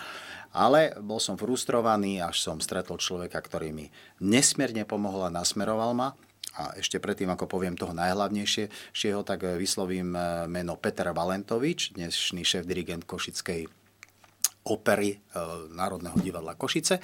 Ale 0.50 0.98
bol 0.98 1.22
som 1.22 1.38
frustrovaný, 1.38 2.18
až 2.18 2.42
som 2.42 2.58
stretol 2.58 2.98
človeka, 2.98 3.38
ktorý 3.38 3.70
mi 3.70 3.86
nesmierne 4.18 4.82
pomohol 4.82 5.30
a 5.30 5.34
nasmeroval 5.34 5.94
ma. 5.94 6.18
A 6.59 6.75
ešte 6.75 6.99
predtým, 6.99 7.30
ako 7.30 7.47
poviem 7.47 7.78
toho 7.78 7.95
najhlavnejšieho, 7.95 9.23
tak 9.23 9.47
vyslovím 9.54 10.19
e, 10.19 10.50
meno 10.50 10.75
Peter 10.75 11.07
Valentovič, 11.14 11.95
dnešný 11.95 12.42
šéf 12.42 12.66
dirigent 12.66 13.07
Košickej 13.07 13.71
opery 14.66 15.14
e, 15.14 15.19
Národného 15.71 16.19
divadla 16.19 16.59
Košice. 16.59 16.99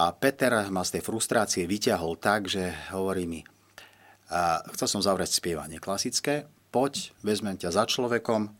A 0.00 0.16
Peter 0.16 0.72
ma 0.72 0.80
z 0.80 0.98
tej 0.98 1.02
frustrácie 1.04 1.68
vyťahol 1.68 2.16
tak, 2.16 2.48
že 2.48 2.72
hovorí 2.90 3.30
mi, 3.30 3.40
chcel 4.74 4.88
som 4.90 5.04
zavrieť 5.04 5.38
spievanie 5.38 5.78
klasické, 5.78 6.50
poď, 6.74 7.14
vezmem 7.22 7.54
ťa 7.54 7.70
za 7.70 7.84
človekom, 7.86 8.50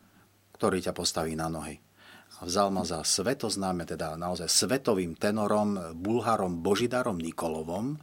ktorý 0.54 0.78
ťa 0.78 0.94
postaví 0.94 1.34
na 1.34 1.50
nohy 1.50 1.82
vzal 2.42 2.74
ma 2.74 2.82
za 2.82 3.00
svetoznáme, 3.06 3.86
teda 3.86 4.18
naozaj 4.18 4.50
svetovým 4.50 5.14
tenorom, 5.14 5.96
bulharom 5.96 6.60
Božidarom 6.60 7.16
Nikolovom, 7.16 7.96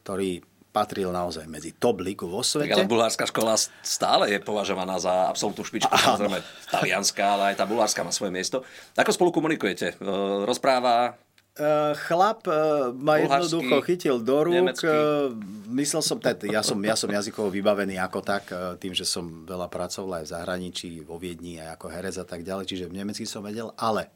ktorý 0.00 0.40
patril 0.74 1.14
naozaj 1.14 1.46
medzi 1.46 1.70
top 1.70 2.02
ligu 2.02 2.26
vo 2.26 2.42
svete. 2.42 2.74
Tak 2.74 2.82
ale 2.82 2.90
bulhárska 2.90 3.30
škola 3.30 3.54
stále 3.86 4.34
je 4.34 4.42
považovaná 4.42 4.98
za 4.98 5.30
absolútnu 5.30 5.62
špičku. 5.62 5.86
Samozrejme 5.94 6.42
talianská, 6.74 7.38
ale 7.38 7.54
aj 7.54 7.62
tá 7.62 7.64
bulhárska 7.64 8.02
má 8.02 8.10
svoje 8.10 8.34
miesto. 8.34 8.66
Ako 8.98 9.14
spolu 9.14 9.30
komunikujete? 9.30 9.94
E, 9.94 10.10
rozpráva 10.42 11.14
Uh, 11.54 11.94
chlap 12.10 12.50
uh, 12.50 12.90
ma 12.90 13.22
jednoducho 13.22 13.78
chytil 13.86 14.18
do 14.18 14.42
rúk. 14.42 14.74
Uh, 14.82 15.30
myslel 15.70 16.02
som, 16.02 16.18
teda, 16.18 16.50
ja 16.50 16.66
som, 16.66 16.74
ja 16.82 16.98
som 16.98 17.06
jazykovo 17.06 17.46
vybavený 17.46 17.94
ako 17.94 18.26
tak, 18.26 18.50
tým, 18.82 18.90
že 18.90 19.06
som 19.06 19.46
veľa 19.46 19.70
pracoval 19.70 20.18
aj 20.18 20.24
v 20.26 20.32
zahraničí, 20.34 20.90
vo 21.06 21.14
Viedni, 21.14 21.62
aj 21.62 21.78
ako 21.78 21.86
herec 21.94 22.18
a 22.18 22.26
tak 22.26 22.42
ďalej, 22.42 22.66
čiže 22.66 22.90
v 22.90 22.98
nemecky 22.98 23.22
som 23.22 23.38
vedel, 23.46 23.70
ale 23.78 24.10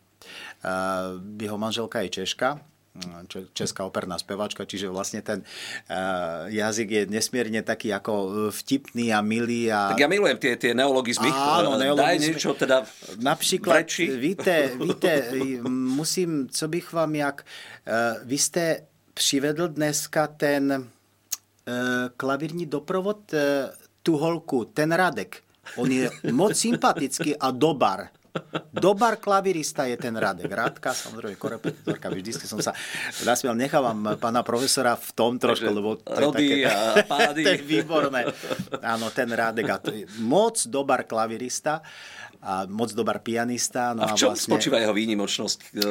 jeho 1.38 1.54
manželka 1.54 2.02
je 2.02 2.18
Češka, 2.18 2.58
česká 3.52 3.84
operná 3.84 4.18
speváčka, 4.18 4.64
čiže 4.64 4.88
vlastne 4.88 5.22
ten 5.22 5.42
uh, 5.42 6.46
jazyk 6.48 6.88
je 6.90 7.02
nesmierne 7.06 7.60
taký 7.62 7.92
ako 7.94 8.12
e, 8.12 8.28
vtipný 8.52 9.12
a 9.12 9.20
milý. 9.20 9.72
A... 9.72 9.92
Tak 9.94 10.02
ja 10.02 10.08
milujem 10.08 10.38
tie, 10.38 10.56
tie 10.56 10.72
neologizmy. 10.74 11.28
Áno, 11.30 11.76
neologizmy. 11.76 12.04
Daj 12.04 12.18
niečo 12.18 12.52
teda 12.54 12.86
Například, 13.18 13.86
víte, 13.98 14.70
víte, 14.84 15.10
musím, 15.68 16.48
co 16.48 16.68
bych 16.68 16.92
vám 16.92 17.14
jak... 17.14 17.44
Vy 18.24 18.38
jste 18.38 18.80
přivedl 19.14 19.68
dneska 19.68 20.26
ten 20.26 20.88
klavírní 22.16 22.66
doprovod, 22.66 23.34
tu 24.02 24.16
holku, 24.16 24.64
ten 24.64 24.92
Radek. 24.92 25.42
On 25.76 25.92
je 25.92 26.10
moc 26.32 26.56
sympatický 26.56 27.36
a 27.36 27.50
dobar. 27.50 28.08
Dobar 28.72 29.18
klavirista 29.18 29.84
je 29.90 29.98
ten 29.98 30.14
Radek. 30.14 30.50
Radka, 30.50 30.94
samozrejme, 30.94 31.34
korepetitorka, 31.34 32.12
vždy 32.12 32.30
som 32.36 32.62
sa 32.62 32.72
nasmiel. 33.26 33.58
Nechávam 33.58 34.14
pána 34.20 34.46
profesora 34.46 34.94
v 34.94 35.10
tom 35.16 35.40
trošku, 35.40 35.66
lebo 35.66 35.98
to 35.98 36.14
Rody 36.14 36.62
je 36.62 36.68
také, 36.68 36.70
a 36.70 36.76
pády. 37.02 37.42
to 37.46 37.50
je 37.58 37.62
výborné. 37.64 38.20
Áno, 38.84 39.10
ten 39.10 39.28
Radek. 39.28 39.66
A 39.66 39.76
to 39.82 39.90
je 39.90 40.06
moc 40.22 40.60
dobar 40.70 41.04
klavirista 41.08 41.82
a 42.38 42.70
moc 42.70 42.94
dobar 42.94 43.18
pianista. 43.18 43.98
No 43.98 44.06
a 44.06 44.14
v 44.14 44.18
čom 44.18 44.30
vlastne... 44.30 44.54
spočíva 44.54 44.78
jeho 44.78 44.94
výnimočnosť? 44.94 45.58
E, 45.58 45.90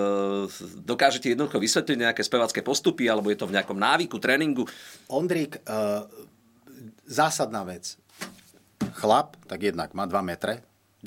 dokážete 0.79 1.35
jednoducho 1.35 1.59
vysvetliť 1.59 1.97
nejaké 2.07 2.21
spevacké 2.23 2.63
postupy, 2.63 3.11
alebo 3.11 3.27
je 3.27 3.39
to 3.43 3.49
v 3.51 3.59
nejakom 3.59 3.75
návyku, 3.75 4.15
tréningu? 4.15 4.63
Ondrík, 5.11 5.59
uh, 5.67 6.07
zásadná 7.03 7.67
vec. 7.67 7.99
Chlap, 8.95 9.35
tak 9.45 9.59
jednak 9.59 9.91
má 9.91 10.07
2 10.07 10.23
metre, 10.23 10.63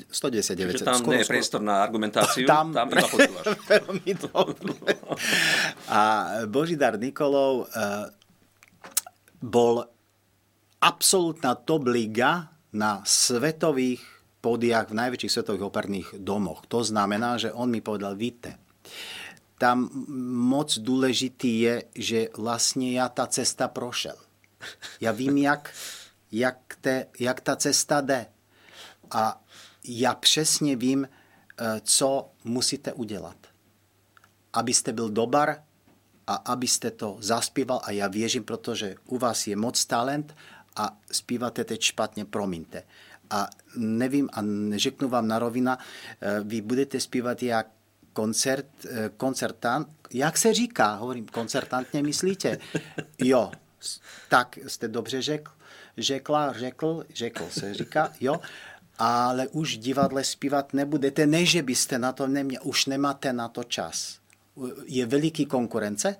110 0.09 0.57
Čiže 0.57 0.85
tam 0.87 1.01
skoro, 1.01 1.13
nie 1.13 1.21
je 1.21 1.29
priestor 1.29 1.61
na 1.61 1.83
argumentáciu, 1.83 2.47
tam, 2.49 2.73
tam 2.73 2.89
iba 2.93 3.05
počúvaš. 3.05 3.45
Veľmi 3.77 4.11
dobre. 4.17 4.93
A 5.91 6.01
Božidar 6.49 6.97
Nikolov 6.97 7.69
uh, 7.69 8.09
bol 9.41 9.85
absolútna 10.81 11.53
top 11.53 11.89
liga 11.89 12.49
na 12.73 13.05
svetových 13.05 14.01
podiach 14.41 14.89
v 14.89 14.97
najväčších 14.97 15.33
svetových 15.37 15.67
operných 15.69 16.09
domoch. 16.17 16.65
To 16.73 16.81
znamená, 16.81 17.37
že 17.37 17.53
on 17.53 17.69
mi 17.69 17.79
povedal, 17.79 18.17
víte, 18.17 18.57
tam 19.61 19.93
moc 20.49 20.73
dôležitý 20.73 21.51
je, 21.61 21.75
že 21.93 22.19
vlastne 22.33 22.97
ja 22.97 23.05
tá 23.13 23.29
cesta 23.29 23.69
prošel. 23.69 24.17
Ja 24.97 25.13
vím, 25.13 25.37
jak, 25.45 25.69
jak, 26.33 26.57
te, 26.81 27.13
jak 27.21 27.37
tá 27.45 27.53
cesta 27.61 28.01
jde. 28.01 28.25
A 29.13 29.37
ja 29.83 30.15
přesně 30.15 30.75
vím, 30.75 31.07
eh, 31.07 31.81
co 31.83 32.29
musíte 32.43 32.93
udělat. 32.93 33.37
Abyste 34.53 34.93
byl 34.93 35.09
dobar 35.09 35.63
a 36.27 36.33
abyste 36.35 36.91
to 36.91 37.17
zaspíval 37.19 37.81
a 37.83 37.91
já 37.91 38.07
věřím, 38.07 38.43
protože 38.43 38.95
u 39.05 39.17
vás 39.17 39.47
je 39.47 39.55
moc 39.55 39.85
talent 39.85 40.35
a 40.75 40.97
zpíváte 41.11 41.63
teď 41.63 41.81
špatně, 41.81 42.25
promiňte. 42.25 42.83
A 43.29 43.49
nevím 43.75 44.29
a 44.33 44.41
neřeknu 44.41 45.09
vám 45.09 45.27
na 45.27 45.39
rovina, 45.39 45.77
eh, 46.21 46.39
vy 46.43 46.61
budete 46.61 46.99
zpívat 46.99 47.43
jak 47.43 47.67
koncert, 48.13 48.65
eh, 48.85 49.09
koncertant, 49.17 49.87
jak 50.13 50.37
se 50.37 50.53
říká, 50.53 50.95
hovorím, 50.95 51.25
koncertantně 51.25 52.03
myslíte? 52.03 52.57
Jo, 53.19 53.51
tak 54.29 54.59
jste 54.67 54.87
dobře 54.87 55.21
řekl, 55.21 55.51
řekla, 55.97 56.53
řekl, 56.53 57.03
řekl 57.13 57.49
se 57.49 57.73
říká, 57.73 58.13
jo. 58.19 58.39
Ale 59.01 59.47
už 59.47 59.77
divadle 59.77 60.23
zpívat 60.23 60.73
nebudete. 60.73 61.25
Ne, 61.25 61.45
že 61.45 61.65
byste 61.65 61.97
na 61.97 62.13
to 62.13 62.27
neměli, 62.27 62.61
už 62.61 62.85
nemáte 62.85 63.33
na 63.33 63.49
to 63.49 63.63
čas. 63.63 64.21
Je 64.85 65.05
veliký 65.05 65.45
konkurence 65.45 66.15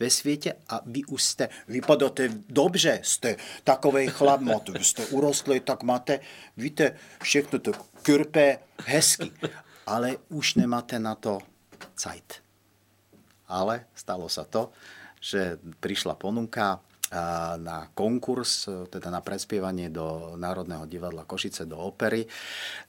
ve 0.00 0.10
světě 0.10 0.54
a 0.68 0.80
vy 0.86 1.04
už 1.04 1.22
jste, 1.22 1.48
vypadáte 1.68 2.28
dobře, 2.48 3.00
jste 3.02 3.36
takovej 3.64 4.08
chlap, 4.08 4.40
jste 4.80 5.06
urostlý, 5.06 5.60
tak 5.60 5.82
máte, 5.82 6.20
víte, 6.56 6.98
všechno 7.22 7.58
to 7.58 7.72
krpe, 8.02 8.58
hezky, 8.86 9.32
ale 9.86 10.16
už 10.28 10.54
nemáte 10.54 10.98
na 10.98 11.14
to 11.14 11.38
Zeit. 11.96 12.42
Ale 13.46 13.86
stalo 13.94 14.26
sa 14.28 14.42
to, 14.44 14.74
že 15.20 15.62
prišla 15.80 16.18
ponuka 16.18 16.82
na 17.62 17.86
konkurs, 17.94 18.66
teda 18.90 19.14
na 19.14 19.22
prespievanie 19.22 19.94
do 19.94 20.34
Národného 20.34 20.90
divadla 20.90 21.22
Košice, 21.22 21.62
do 21.62 21.78
opery, 21.78 22.26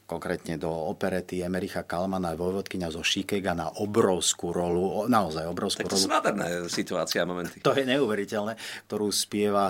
konkrétne 0.09 0.57
do 0.57 0.71
operety 0.71 1.43
Emericha 1.45 1.85
Kalmana, 1.85 2.33
vojvodkynia 2.33 2.89
zo 2.89 3.05
Šikega 3.05 3.53
na 3.53 3.67
obrovskú 3.77 4.49
rolu, 4.55 5.05
naozaj 5.05 5.45
obrovskú 5.45 5.85
tak 5.85 5.93
to 5.93 5.99
rolu. 6.01 6.09
nádherné 6.17 6.47
situácia 6.71 7.27
momenty. 7.27 7.61
To 7.61 7.77
je 7.77 7.85
neuveriteľné, 7.85 8.57
ktorú 8.89 9.13
spieva 9.13 9.69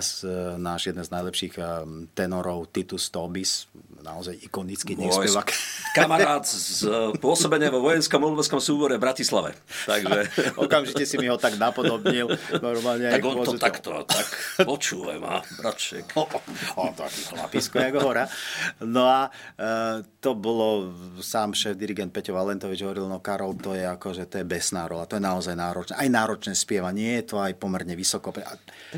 náš 0.56 0.82
jeden 0.94 1.04
z 1.04 1.10
najlepších 1.12 1.54
tenorov 2.16 2.72
Titus 2.72 3.12
Tobis, 3.12 3.68
naozaj 4.08 4.40
ikonický 4.40 4.96
nespevák. 4.96 5.52
Kamarát 5.92 6.48
z 6.48 6.88
pôsobenia 7.20 7.68
vo 7.68 7.84
vojenskom 7.84 8.24
umeleckom 8.24 8.64
súbore 8.64 8.96
v 8.96 9.04
Bratislave. 9.04 9.52
Takže... 9.84 10.32
Okamžite 10.64 11.04
si 11.04 11.20
mi 11.20 11.28
ho 11.28 11.36
tak 11.36 11.60
napodobnil. 11.60 12.32
Normálne, 12.64 13.12
tak 13.12 13.24
on 13.28 13.44
to 13.44 13.60
takto, 13.60 14.08
tak 14.08 14.28
počúvaj 14.64 15.18
ma, 15.20 15.44
bratček. 15.60 16.08
O, 16.18 16.26
o, 16.82 16.90
taký 16.98 17.30
chlapisko, 17.30 17.78
ako 17.78 18.00
hora. 18.02 18.26
No 18.82 19.06
a 19.06 19.30
e, 19.30 20.02
to 20.18 20.34
bolo, 20.34 20.90
sám 21.22 21.54
šéf 21.54 21.78
dirigent 21.78 22.10
Peťo 22.10 22.34
Valentovič 22.34 22.82
hovoril, 22.82 23.06
no 23.06 23.22
Karol, 23.22 23.54
to 23.58 23.78
je 23.78 23.86
ako, 23.86 24.18
že 24.18 24.26
to 24.26 24.42
je 24.42 24.46
besná 24.46 24.90
rola, 24.90 25.06
to 25.06 25.22
je 25.22 25.24
naozaj 25.24 25.54
náročné. 25.54 25.94
Aj 25.94 26.10
náročné 26.10 26.54
spievanie, 26.58 27.22
je 27.22 27.34
to 27.34 27.36
aj 27.38 27.54
pomerne 27.62 27.94
vysoko. 27.94 28.34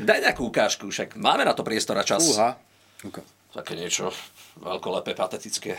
Daj 0.00 0.20
nejakú 0.24 0.48
ukážku, 0.48 0.88
však 0.88 1.20
máme 1.20 1.44
na 1.44 1.52
to 1.52 1.60
priestor 1.60 2.00
a 2.00 2.04
čas. 2.04 2.24
Uha. 2.24 2.56
Okay. 3.00 3.24
Také 3.50 3.74
niečo 3.74 4.14
veľkolepé, 4.58 5.14
patetické. 5.14 5.78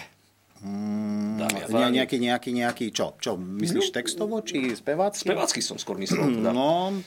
Mm, 0.61 1.41
ne, 1.41 1.89
nejaký, 1.89 2.21
nejaký, 2.21 2.49
nejaký, 2.53 2.85
čo? 2.93 3.17
Čo, 3.17 3.33
myslíš 3.33 3.89
no, 3.89 3.93
textovo, 3.97 4.35
či 4.45 4.77
spevácky? 4.77 5.25
Spevácky 5.25 5.59
som 5.65 5.81
skôr 5.81 5.97
myslel. 5.97 6.37
Teda. 6.37 6.53
No, 6.53 7.01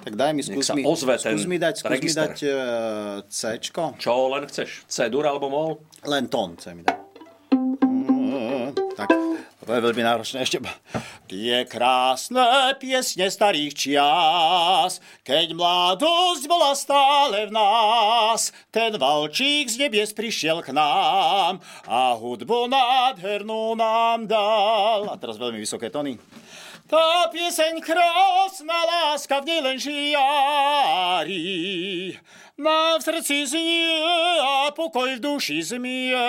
tak 0.00 0.16
daj 0.16 0.32
mi, 0.32 0.40
skús 0.40 0.72
mi, 0.72 0.80
skús 0.88 1.44
mi 1.44 1.60
dať, 1.60 1.84
skús 1.84 2.00
mi 2.00 2.12
dať 2.16 2.34
uh, 2.48 3.20
C-čko. 3.28 4.00
Čo 4.00 4.32
len 4.32 4.48
chceš? 4.48 4.88
C-dur 4.88 5.28
alebo 5.28 5.52
mol? 5.52 5.70
Len 6.08 6.32
tón 6.32 6.56
C 6.56 6.72
mi 6.72 6.80
daj. 6.80 6.96
Mm, 7.84 8.72
tak, 8.96 9.12
veľmi 9.64 10.02
náročné 10.04 10.44
ešte. 10.44 10.60
Tie 11.24 11.64
krásne 11.64 12.76
piesne 12.76 13.32
starých 13.32 13.72
čias, 13.72 15.00
keď 15.24 15.56
mladosť 15.56 16.44
bola 16.44 16.76
stále 16.76 17.48
v 17.48 17.52
nás, 17.52 18.52
ten 18.68 18.94
valčík 19.00 19.72
z 19.72 19.88
nebies 19.88 20.12
prišiel 20.12 20.60
k 20.60 20.76
nám 20.76 21.64
a 21.88 22.12
hudbu 22.14 22.68
nádhernú 22.68 23.72
nám 23.74 24.28
dal. 24.28 25.08
A 25.08 25.16
teraz 25.16 25.40
veľmi 25.40 25.58
vysoké 25.58 25.88
tóny. 25.88 26.20
Tá 26.84 27.32
pieseň 27.32 27.80
krásna 27.80 28.76
láska 28.84 29.40
v 29.40 29.48
nej 29.48 29.60
len 29.64 29.80
žiari, 29.80 31.40
nám 32.60 33.00
v 33.00 33.06
srdci 33.08 33.48
znie 33.48 34.36
a 34.44 34.68
pokoj 34.70 35.16
v 35.16 35.20
duši 35.24 35.64
zmierí. 35.64 36.22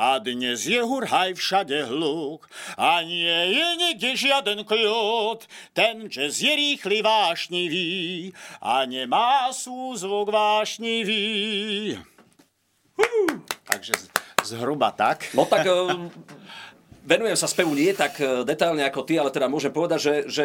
A 0.00 0.16
dnes 0.16 0.64
je 0.64 0.80
hurhaj 0.80 1.36
všade 1.36 1.84
hluk 1.92 2.48
a 2.80 3.04
nie 3.04 3.52
je 3.52 3.68
nikde 3.76 4.16
žiaden 4.16 4.64
kľud. 4.64 5.44
Ten 5.76 6.08
jazz 6.08 6.40
je 6.40 6.56
rýchly, 6.56 7.04
vášnivý 7.04 8.32
a 8.64 8.88
nemá 8.88 9.52
súzvuk 9.52 10.32
vášnivý. 10.32 12.00
Uh, 12.96 13.44
takže 13.68 13.92
zhruba 14.40 14.88
tak. 14.96 15.28
No 15.36 15.44
tak 15.44 15.68
venujem 17.10 17.34
sa 17.34 17.50
spevu 17.50 17.74
nie 17.74 17.90
tak 17.90 18.22
e, 18.22 18.46
detailne 18.46 18.86
ako 18.86 19.02
ty, 19.02 19.18
ale 19.18 19.34
teda 19.34 19.50
môžem 19.50 19.74
povedať, 19.74 19.98
že, 19.98 20.14
že 20.30 20.44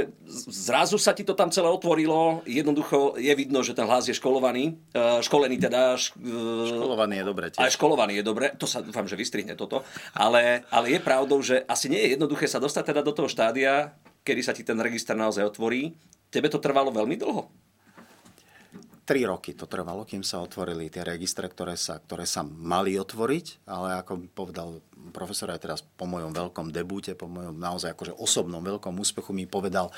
zrazu 0.50 0.98
sa 0.98 1.14
ti 1.14 1.22
to 1.22 1.38
tam 1.38 1.54
celé 1.54 1.70
otvorilo. 1.70 2.42
Jednoducho 2.50 3.22
je 3.22 3.30
vidno, 3.38 3.62
že 3.62 3.78
ten 3.78 3.86
hlas 3.86 4.10
je 4.10 4.18
školovaný. 4.18 4.74
E, 4.90 5.22
školený 5.22 5.62
teda. 5.62 5.94
E, 5.94 6.74
školovaný 6.74 7.22
je 7.22 7.26
dobre 7.26 7.46
tiež. 7.54 7.62
Aj 7.62 7.70
školovaný 7.70 8.14
je 8.18 8.24
dobre. 8.26 8.46
To 8.58 8.66
sa 8.66 8.82
dúfam, 8.82 9.06
že 9.06 9.14
vystrihne 9.14 9.54
toto. 9.54 9.86
Ale, 10.18 10.66
ale 10.74 10.98
je 10.98 11.00
pravdou, 11.00 11.38
že 11.46 11.62
asi 11.70 11.86
nie 11.86 12.02
je 12.02 12.18
jednoduché 12.18 12.50
sa 12.50 12.58
dostať 12.58 12.90
teda 12.90 13.06
do 13.06 13.14
toho 13.14 13.30
štádia, 13.30 13.94
kedy 14.26 14.42
sa 14.42 14.58
ti 14.58 14.66
ten 14.66 14.82
register 14.82 15.14
naozaj 15.14 15.46
otvorí. 15.46 15.94
Tebe 16.34 16.50
to 16.50 16.58
trvalo 16.58 16.90
veľmi 16.90 17.14
dlho? 17.22 17.65
Tri 19.06 19.22
roky 19.22 19.54
to 19.54 19.70
trvalo, 19.70 20.02
kým 20.02 20.26
sa 20.26 20.42
otvorili 20.42 20.90
tie 20.90 21.06
registre, 21.06 21.46
ktoré 21.46 21.78
sa, 21.78 22.02
ktoré 22.02 22.26
sa 22.26 22.42
mali 22.42 22.98
otvoriť, 22.98 23.70
ale 23.70 24.02
ako 24.02 24.34
povedal 24.34 24.82
profesor 25.14 25.54
aj 25.54 25.62
teraz 25.62 25.80
po 25.86 26.10
mojom 26.10 26.34
veľkom 26.34 26.74
debúte, 26.74 27.14
po 27.14 27.30
mojom 27.30 27.54
naozaj 27.54 27.94
akože 27.94 28.18
osobnom 28.18 28.66
veľkom 28.66 28.98
úspechu 28.98 29.30
mi 29.30 29.46
povedal, 29.46 29.94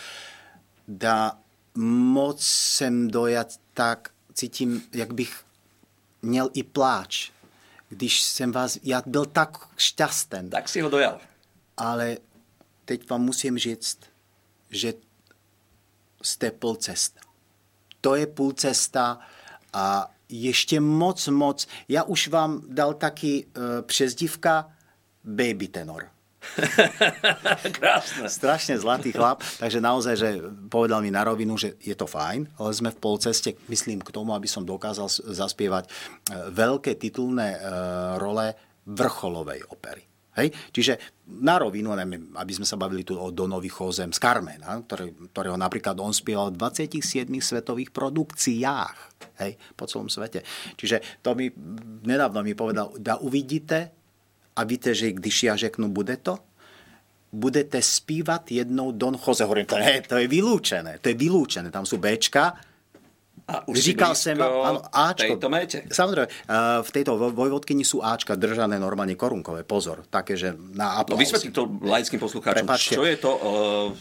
da 0.83 1.39
moc 1.79 2.43
sem 2.43 3.07
dojať 3.07 3.63
tak, 3.71 4.11
cítím, 4.35 4.83
jak 4.91 5.15
bych 5.15 5.43
měl 6.21 6.49
i 6.53 6.63
pláč, 6.63 7.31
když 7.89 8.21
jsem 8.21 8.51
vás, 8.51 8.79
já 8.83 9.01
byl 9.05 9.25
tak 9.25 9.57
šťasten. 9.77 10.49
Tak 10.49 10.69
si 10.69 10.81
ho 10.81 10.89
dojal. 10.89 11.19
Ale 11.77 12.17
teď 12.85 13.09
vám 13.09 13.21
musím 13.21 13.57
říct, 13.57 13.99
že 14.69 14.93
jste 16.21 16.51
půl 16.51 16.75
cesta 16.75 17.26
to 18.07 18.15
je 18.15 18.27
půl 18.27 18.51
cesta 18.51 19.19
a 19.73 20.07
ještě 20.29 20.79
moc, 20.79 21.27
moc. 21.27 21.67
Já 21.89 22.03
už 22.03 22.27
vám 22.27 22.61
dal 22.67 22.93
taky 22.93 23.45
uh, 23.45 23.63
přezdívka 23.81 24.71
Baby 25.23 25.67
Tenor. 25.67 26.07
Krásne. 27.75 28.31
Strašne 28.31 28.79
zlatý 28.79 29.11
chlap, 29.11 29.43
takže 29.59 29.83
naozaj, 29.83 30.15
že 30.15 30.29
povedal 30.71 31.03
mi 31.03 31.11
na 31.11 31.27
rovinu, 31.27 31.59
že 31.59 31.75
je 31.83 31.91
to 31.91 32.07
fajn, 32.07 32.47
ale 32.55 32.71
sme 32.71 32.95
v 32.95 33.01
polceste, 33.03 33.59
myslím, 33.67 33.99
k 33.99 34.15
tomu, 34.15 34.31
aby 34.31 34.47
som 34.47 34.63
dokázal 34.63 35.11
zaspievať 35.27 35.91
uh, 35.91 36.47
veľké 36.47 36.95
titulné 36.95 37.59
uh, 37.59 38.15
role 38.15 38.55
vrcholovej 38.87 39.67
opery. 39.67 40.07
Hej? 40.37 40.53
Čiže 40.71 40.93
na 41.41 41.57
rovinu, 41.57 41.97
aby 42.37 42.53
sme 42.53 42.63
sa 42.63 42.77
bavili 42.77 43.01
tu 43.01 43.17
o 43.17 43.33
Donovi 43.33 43.67
Chozem 43.67 44.13
z 44.13 44.19
Carmen, 44.21 44.61
ktorého 45.33 45.57
napríklad 45.57 45.97
on 45.99 46.13
spieval 46.13 46.53
v 46.53 46.61
27 46.61 47.27
svetových 47.41 47.89
produkciách 47.91 48.97
hej? 49.41 49.57
po 49.73 49.89
celom 49.89 50.07
svete. 50.07 50.45
Čiže 50.77 51.19
to 51.25 51.33
mi 51.33 51.49
nedávno 52.05 52.45
mi 52.45 52.53
povedal, 52.53 52.93
da 53.01 53.17
uvidíte 53.17 53.91
a 54.57 54.61
víte, 54.63 54.93
že 54.93 55.13
když 55.13 55.43
ja 55.43 55.53
řeknu, 55.57 55.89
bude 55.89 56.17
to, 56.17 56.39
budete 57.33 57.77
spívať 57.77 58.63
jednou 58.63 58.95
Don 58.95 59.19
Jose. 59.19 59.43
Hovorím, 59.43 59.67
to 59.67 59.77
je, 59.77 60.01
to 60.07 60.15
je 60.17 60.27
vylúčené, 60.31 60.97
to 61.03 61.11
je 61.11 61.15
vylúčené. 61.19 61.69
Tam 61.69 61.83
sú 61.83 61.99
Bčka, 61.99 62.55
a 63.47 63.63
už 63.63 63.79
Říkal 63.79 64.11
som, 64.11 64.35
áno, 64.43 64.83
Ačko. 64.91 65.39
Tejto 65.39 65.47
méte. 65.47 65.77
Samozrejme, 65.87 66.27
v 66.83 66.89
tejto 66.91 67.15
vojvodkyni 67.31 67.87
sú 67.87 68.03
Ačka 68.03 68.35
držané 68.35 68.75
normálne 68.75 69.15
korunkové. 69.15 69.63
Pozor, 69.63 70.03
také, 70.11 70.35
že 70.35 70.51
na 70.75 70.99
aplauz. 70.99 71.15
No 71.15 71.23
vysvetlím 71.23 71.53
to 71.55 71.63
laickým 71.79 72.19
poslucháčom. 72.19 72.67
Prepačte. 72.67 72.99
Čo 72.99 73.07
je 73.07 73.15
to 73.15 73.31
uh, 73.31 73.39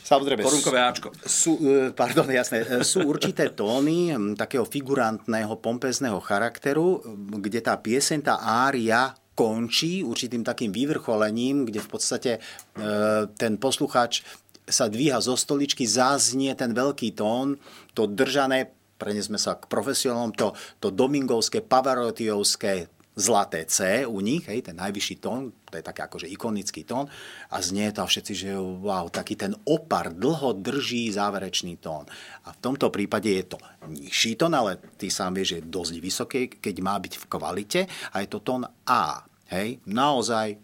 Samozrejme, 0.02 0.42
korunkové 0.42 0.82
Ačko? 0.82 1.14
Sú, 1.22 1.62
uh, 1.62 1.94
pardon, 1.94 2.26
jasné. 2.26 2.66
E, 2.66 2.82
sú 2.82 3.06
určité 3.06 3.54
tóny 3.54 4.10
takého 4.34 4.66
figurantného, 4.66 5.62
pompezného 5.62 6.18
charakteru, 6.18 7.06
kde 7.38 7.62
tá 7.62 7.78
pieseň, 7.78 8.18
tá 8.26 8.42
ária 8.42 9.14
končí 9.38 10.02
určitým 10.02 10.42
takým 10.42 10.74
vyvrcholením, 10.74 11.70
kde 11.70 11.78
v 11.78 11.88
podstate 11.88 12.30
uh, 12.42 13.30
ten 13.38 13.62
poslucháč 13.62 14.26
sa 14.66 14.90
dvíha 14.90 15.22
zo 15.22 15.38
stoličky, 15.38 15.86
záznie 15.86 16.50
ten 16.58 16.74
veľký 16.74 17.14
tón, 17.14 17.62
to 17.94 18.10
držané 18.10 18.74
prenesme 18.96 19.36
sa 19.36 19.56
k 19.56 19.68
profesionálom, 19.68 20.32
to, 20.32 20.52
to 20.80 20.88
domingovské, 20.92 21.60
pavarotiovské 21.62 22.88
zlaté 23.16 23.64
C 23.64 24.04
u 24.04 24.20
nich, 24.20 24.44
hej, 24.44 24.60
ten 24.60 24.76
najvyšší 24.76 25.16
tón, 25.24 25.48
to 25.64 25.80
je 25.80 25.84
taký 25.84 26.04
akože 26.04 26.26
ikonický 26.28 26.84
tón 26.84 27.08
a 27.48 27.56
znie 27.64 27.88
to 27.88 28.04
všetci, 28.04 28.32
že 28.36 28.50
wow, 28.60 29.08
taký 29.08 29.40
ten 29.40 29.56
opar 29.64 30.12
dlho 30.12 30.52
drží 30.52 31.08
záverečný 31.16 31.80
tón. 31.80 32.04
A 32.44 32.52
v 32.52 32.58
tomto 32.60 32.92
prípade 32.92 33.32
je 33.32 33.56
to 33.56 33.58
nižší 33.88 34.36
tón, 34.36 34.52
ale 34.52 34.76
ty 35.00 35.08
sám 35.08 35.32
vieš, 35.32 35.56
že 35.56 35.58
je 35.64 35.72
dosť 35.72 35.94
vysoký, 35.96 36.40
keď 36.60 36.76
má 36.84 37.00
byť 37.00 37.14
v 37.16 37.24
kvalite 37.24 37.80
a 38.12 38.20
je 38.20 38.28
to 38.28 38.44
tón 38.44 38.68
A. 38.84 39.24
Hej, 39.48 39.80
naozaj 39.88 40.60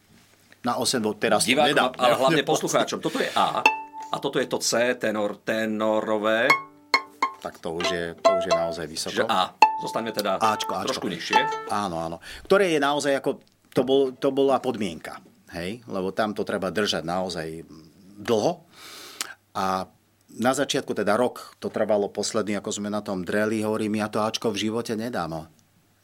na 0.61 0.77
8 0.77 1.01
teraz 1.17 1.49
Divákom, 1.49 1.73
nedám. 1.73 1.93
ale 1.97 2.21
hlavne 2.21 2.43
poslucháčom. 2.45 3.01
Toto 3.01 3.17
je 3.17 3.33
A 3.33 3.65
a 4.13 4.17
toto 4.21 4.37
je 4.37 4.45
to 4.47 4.61
C, 4.61 4.93
tenor, 5.01 5.41
tenorové 5.41 6.53
tak 7.43 7.59
to 7.59 7.75
už 7.75 7.87
je, 7.91 8.05
to 8.15 8.31
už 8.39 8.45
je 8.47 8.55
naozaj 8.55 8.87
vysoko. 8.87 9.15
Čiže 9.19 9.27
A. 9.27 9.51
Zostaňme 9.83 10.15
teda 10.15 10.39
Ačko, 10.39 10.79
Ačko. 10.79 10.87
trošku 10.87 11.09
nižšie. 11.11 11.69
Áno, 11.75 11.99
áno. 11.99 12.17
Ktoré 12.47 12.71
je 12.71 12.79
naozaj 12.79 13.19
ako, 13.19 13.43
to, 13.75 13.83
bol, 13.83 14.15
to 14.15 14.31
bola 14.31 14.63
podmienka, 14.63 15.19
hej? 15.59 15.83
Lebo 15.91 16.15
tam 16.15 16.39
to 16.39 16.47
treba 16.47 16.71
držať 16.71 17.03
naozaj 17.03 17.67
dlho. 18.23 18.63
A 19.59 19.91
na 20.39 20.53
začiatku, 20.55 20.95
teda 20.95 21.19
rok, 21.19 21.59
to 21.59 21.69
trvalo 21.69 22.09
posledný, 22.09 22.57
ako 22.57 22.71
sme 22.73 22.89
na 22.89 23.03
tom 23.03 23.27
dreli, 23.27 23.61
hovorím, 23.67 24.01
ja 24.01 24.09
to 24.09 24.23
Ačko 24.23 24.55
v 24.55 24.71
živote 24.71 24.95
nedám. 24.95 25.51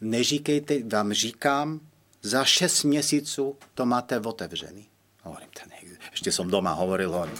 Nežíkejte, 0.03 0.85
vám 0.85 1.15
žikám, 1.15 1.81
za 2.23 2.45
6 2.45 2.85
měsíců 2.85 3.57
to 3.75 3.87
máte 3.87 4.21
otevřený. 4.21 4.87
Hovorím, 5.23 5.49
ten, 5.55 5.71
ešte 6.13 6.33
som 6.33 6.49
doma 6.49 6.75
hovoril, 6.77 7.11
hovorím, 7.11 7.37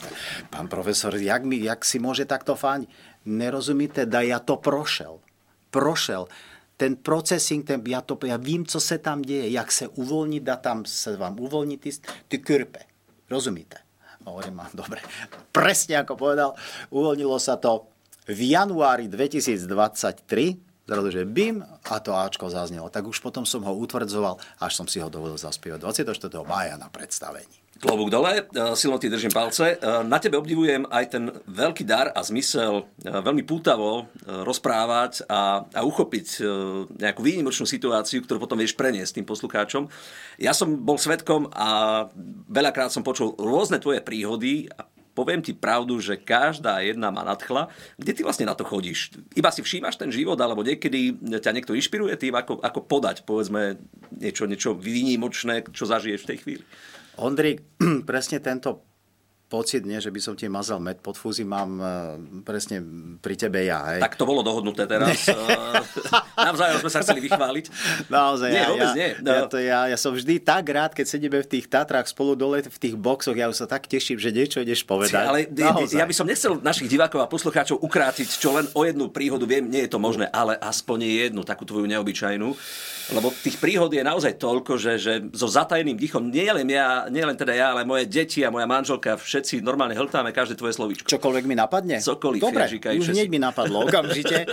pán 0.53 0.67
profesor, 0.67 1.15
jak, 1.17 1.43
mi, 1.45 1.61
jak 1.63 1.85
si 1.85 1.99
môže 1.99 2.29
takto 2.29 2.55
fániť? 2.55 2.89
Nerozumíte, 3.29 4.09
da 4.09 4.25
ja 4.25 4.41
to 4.41 4.57
prošel. 4.57 5.21
Prošel. 5.69 6.29
Ten 6.79 6.95
procesing, 6.95 7.67
ten, 7.67 7.83
ja, 7.85 8.01
to, 8.01 8.15
ja 8.23 8.39
vím, 8.39 8.63
co 8.63 8.81
se 8.81 8.99
tam 8.99 9.23
děje, 9.23 9.51
jak 9.51 9.73
se 9.73 9.89
uvolní, 9.89 10.41
da 10.41 10.57
tam 10.57 10.85
se 10.87 11.17
vám 11.17 11.41
uvolní 11.41 11.79
ty, 11.79 11.91
ty 12.29 12.39
kyrpe. 12.39 12.79
Rozumíte? 13.31 13.77
Hovorím, 14.25 14.55
mám 14.55 14.73
dobre. 14.75 15.01
Presne 15.57 16.05
ako 16.05 16.15
povedal, 16.17 16.51
uvoľnilo 16.93 17.41
sa 17.41 17.57
to 17.57 17.89
v 18.29 18.53
januári 18.53 19.09
2023 19.09 20.69
zrazu, 20.89 21.09
že 21.13 21.29
bim 21.29 21.61
a 21.65 21.97
to 22.01 22.17
Ačko 22.17 22.49
zaznelo. 22.49 22.89
Tak 22.89 23.05
už 23.05 23.21
potom 23.21 23.45
som 23.45 23.61
ho 23.65 23.77
utvrdzoval, 23.77 24.41
až 24.65 24.73
som 24.73 24.89
si 24.89 25.01
ho 25.05 25.13
dovolil 25.13 25.37
zaspievať 25.37 25.85
24. 25.85 26.33
mája 26.49 26.81
na 26.81 26.89
predstavení. 26.89 27.53
Klobúk 27.79 28.11
dole, 28.11 28.43
e, 28.43 28.75
silno 28.75 28.99
ti 28.99 29.07
držím 29.07 29.31
palce. 29.31 29.79
E, 29.79 30.03
na 30.03 30.19
tebe 30.19 30.35
obdivujem 30.35 30.83
aj 30.91 31.05
ten 31.15 31.31
veľký 31.47 31.87
dar 31.87 32.11
a 32.11 32.27
zmysel 32.27 32.83
e, 32.83 33.07
veľmi 33.07 33.47
pútavo 33.47 34.11
rozprávať 34.27 35.23
a, 35.31 35.63
a 35.63 35.81
uchopiť 35.87 36.43
nejakú 36.99 37.23
výnimočnú 37.23 37.71
situáciu, 37.71 38.19
ktorú 38.27 38.43
potom 38.43 38.59
vieš 38.59 38.75
preniesť 38.75 39.23
tým 39.23 39.27
poslucháčom. 39.31 39.87
Ja 40.43 40.51
som 40.51 40.75
bol 40.75 40.99
svetkom 40.99 41.55
a 41.55 42.11
veľakrát 42.51 42.91
som 42.91 43.07
počul 43.07 43.39
rôzne 43.39 43.79
tvoje 43.79 44.03
príhody 44.03 44.67
a 44.75 44.83
poviem 45.15 45.39
ti 45.39 45.55
pravdu, 45.55 46.03
že 46.03 46.19
každá 46.19 46.83
jedna 46.83 47.15
ma 47.15 47.23
nadchla. 47.23 47.71
Kde 47.95 48.13
ty 48.15 48.21
vlastne 48.27 48.47
na 48.47 48.59
to 48.59 48.67
chodíš? 48.67 49.15
Iba 49.39 49.55
si 49.55 49.63
všímaš 49.63 49.99
ten 49.99 50.11
život, 50.11 50.39
alebo 50.39 50.67
niekedy 50.67 51.15
ťa 51.43 51.55
niekto 51.55 51.79
inšpiruje 51.79 52.15
tým, 52.19 52.35
ako, 52.35 52.59
ako 52.59 52.81
podať, 52.87 53.23
povedzme, 53.23 53.79
niečo, 54.15 54.47
niečo 54.51 54.75
výnimočné, 54.75 55.67
čo 55.75 55.87
zažiješ 55.87 56.27
v 56.27 56.31
tej 56.35 56.39
chvíli? 56.43 56.65
Ondrik, 57.19 57.63
presne 58.09 58.41
tento 58.41 58.88
pocit, 59.49 59.83
nie, 59.89 59.97
že 59.97 60.13
by 60.13 60.21
som 60.21 60.35
ti 60.37 60.45
mazal 60.47 60.77
med 60.77 61.01
pod 61.01 61.17
fúzi, 61.17 61.41
mám 61.43 61.71
uh, 61.81 61.89
presne 62.45 62.85
pri 63.19 63.35
tebe 63.35 63.65
ja. 63.65 63.97
Hej. 63.97 64.05
Tak 64.05 64.21
to 64.21 64.29
bolo 64.29 64.45
dohodnuté 64.45 64.85
teraz. 64.85 65.25
Navzájom 66.49 66.85
sme 66.85 66.91
sa 66.93 67.01
chceli 67.01 67.25
vychváliť. 67.25 67.67
Naozaj, 68.13 68.49
nie, 68.53 68.61
ja, 68.61 68.69
vôbec 68.69 68.93
ja, 68.93 68.95
nie. 68.95 69.11
No. 69.25 69.33
Ja, 69.33 69.43
to, 69.49 69.57
ja, 69.57 69.81
ja 69.89 69.97
som 69.97 70.13
vždy 70.13 70.45
tak 70.45 70.69
rád, 70.69 70.93
keď 70.93 71.07
sedíme 71.09 71.41
v 71.41 71.49
tých 71.49 71.67
Tatrách 71.67 72.13
spolu 72.13 72.37
dole 72.37 72.61
v 72.61 72.79
tých 72.79 72.95
boxoch, 72.95 73.35
ja 73.35 73.49
už 73.49 73.65
sa 73.65 73.67
tak 73.67 73.89
teším, 73.89 74.21
že 74.21 74.29
niečo 74.29 74.61
ideš 74.61 74.85
povedať. 74.85 75.25
Ale 75.25 75.49
naozaj. 75.49 75.97
ja 75.97 76.05
by 76.05 76.15
som 76.15 76.29
nechcel 76.29 76.61
našich 76.61 76.93
divákov 76.93 77.25
a 77.25 77.27
poslucháčov 77.27 77.81
ukrátiť 77.81 78.29
čo 78.37 78.53
len 78.53 78.69
o 78.77 78.85
jednu 78.85 79.09
príhodu, 79.09 79.49
viem, 79.49 79.65
nie 79.65 79.89
je 79.89 79.91
to 79.97 79.99
možné, 79.99 80.29
ale 80.29 80.61
aspoň 80.61 81.09
jednu, 81.33 81.41
takú 81.43 81.65
tvoju 81.65 81.89
neobyčajnú. 81.89 82.49
Lebo 83.09 83.33
tých 83.33 83.57
príhod 83.57 83.89
je 83.89 84.05
naozaj 84.05 84.37
toľko, 84.37 84.77
že, 84.77 85.01
že 85.01 85.13
so 85.33 85.49
zatajeným 85.49 85.97
dýchom, 85.97 86.29
nie 86.29 86.45
len 86.53 86.69
ja, 86.69 87.09
nie 87.09 87.25
len 87.25 87.33
teda 87.33 87.57
ja, 87.57 87.73
ale 87.73 87.89
moje 87.89 88.05
deti 88.05 88.45
a 88.45 88.53
moja 88.53 88.69
manželka, 88.69 89.17
všetci 89.39 89.63
normálne 89.63 89.95
hltáme 89.95 90.35
každé 90.35 90.59
tvoje 90.59 90.75
slovíčko. 90.75 91.07
Čokoľvek 91.07 91.45
mi 91.47 91.55
napadne? 91.55 92.03
Cokoliv, 92.03 92.43
Dobre, 92.43 92.67
Ježika, 92.67 92.91
už 92.91 93.15
hneď 93.15 93.31
mi 93.31 93.39
napadlo 93.39 93.83
okamžite. 93.87 94.51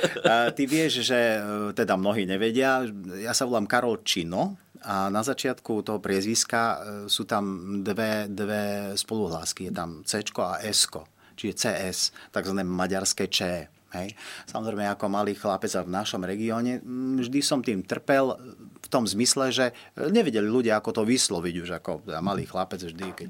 ty 0.54 0.64
vieš, 0.70 1.02
že 1.02 1.42
e, 1.42 1.74
teda 1.74 1.98
mnohí 1.98 2.30
nevedia, 2.30 2.86
ja 3.18 3.34
sa 3.34 3.50
volám 3.50 3.66
Karol 3.66 4.06
Čino, 4.06 4.62
a 4.86 5.10
na 5.10 5.26
začiatku 5.26 5.82
toho 5.82 5.98
priezviska 5.98 6.62
e, 6.62 6.78
sú 7.10 7.26
tam 7.26 7.82
dve, 7.82 8.30
dve 8.30 8.94
spoluhlásky. 8.94 9.74
Je 9.74 9.74
tam 9.74 10.06
C 10.06 10.22
a 10.22 10.62
S, 10.62 10.86
čiže 11.34 11.54
CS, 11.58 12.14
takzvané 12.30 12.62
maďarské 12.62 13.26
Č. 13.26 13.66
Hej. 13.98 14.14
Samozrejme, 14.46 14.86
ako 14.86 15.10
malý 15.10 15.34
chlapec 15.34 15.74
v 15.74 15.90
našom 15.90 16.22
regióne, 16.22 16.84
mm, 16.86 17.26
vždy 17.26 17.40
som 17.42 17.66
tým 17.66 17.82
trpel 17.82 18.38
v 18.78 18.88
tom 18.94 19.10
zmysle, 19.10 19.50
že 19.50 19.66
nevedeli 19.98 20.46
ľudia, 20.46 20.78
ako 20.78 21.02
to 21.02 21.04
vysloviť 21.08 21.56
už 21.66 21.70
ako 21.82 21.92
malý 22.22 22.46
chlapec 22.46 22.86
vždy, 22.86 23.08
keď 23.18 23.30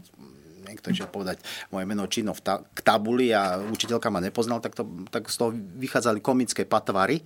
niekto 0.76 0.92
išiel 0.92 1.08
povedať 1.08 1.40
moje 1.72 1.88
meno 1.88 2.04
Čino 2.12 2.36
ta- 2.36 2.60
k 2.62 2.80
tabuli 2.84 3.32
a 3.32 3.58
učiteľka 3.64 4.12
ma 4.12 4.20
nepoznal, 4.20 4.60
tak, 4.60 4.76
to, 4.76 4.84
tak 5.08 5.32
z 5.32 5.36
toho 5.40 5.56
vychádzali 5.56 6.20
komické 6.20 6.68
patvary. 6.68 7.24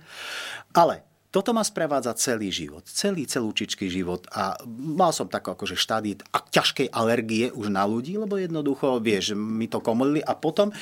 Ale 0.70 1.10
toto 1.30 1.54
ma 1.54 1.62
sprevádza 1.62 2.10
celý 2.18 2.50
život, 2.50 2.82
celý 2.90 3.22
celúčičký 3.22 3.86
život 3.86 4.26
a 4.34 4.58
mal 4.66 5.14
som 5.14 5.30
tak 5.30 5.46
akože 5.46 5.78
štádie 5.78 6.26
ťažkej 6.26 6.90
alergie 6.90 7.54
už 7.54 7.70
na 7.70 7.86
ľudí, 7.86 8.18
lebo 8.18 8.34
jednoducho, 8.34 8.98
vieš, 8.98 9.38
mi 9.38 9.70
to 9.70 9.78
komolili 9.78 10.18
a 10.26 10.34
potom 10.34 10.74
e, 10.74 10.76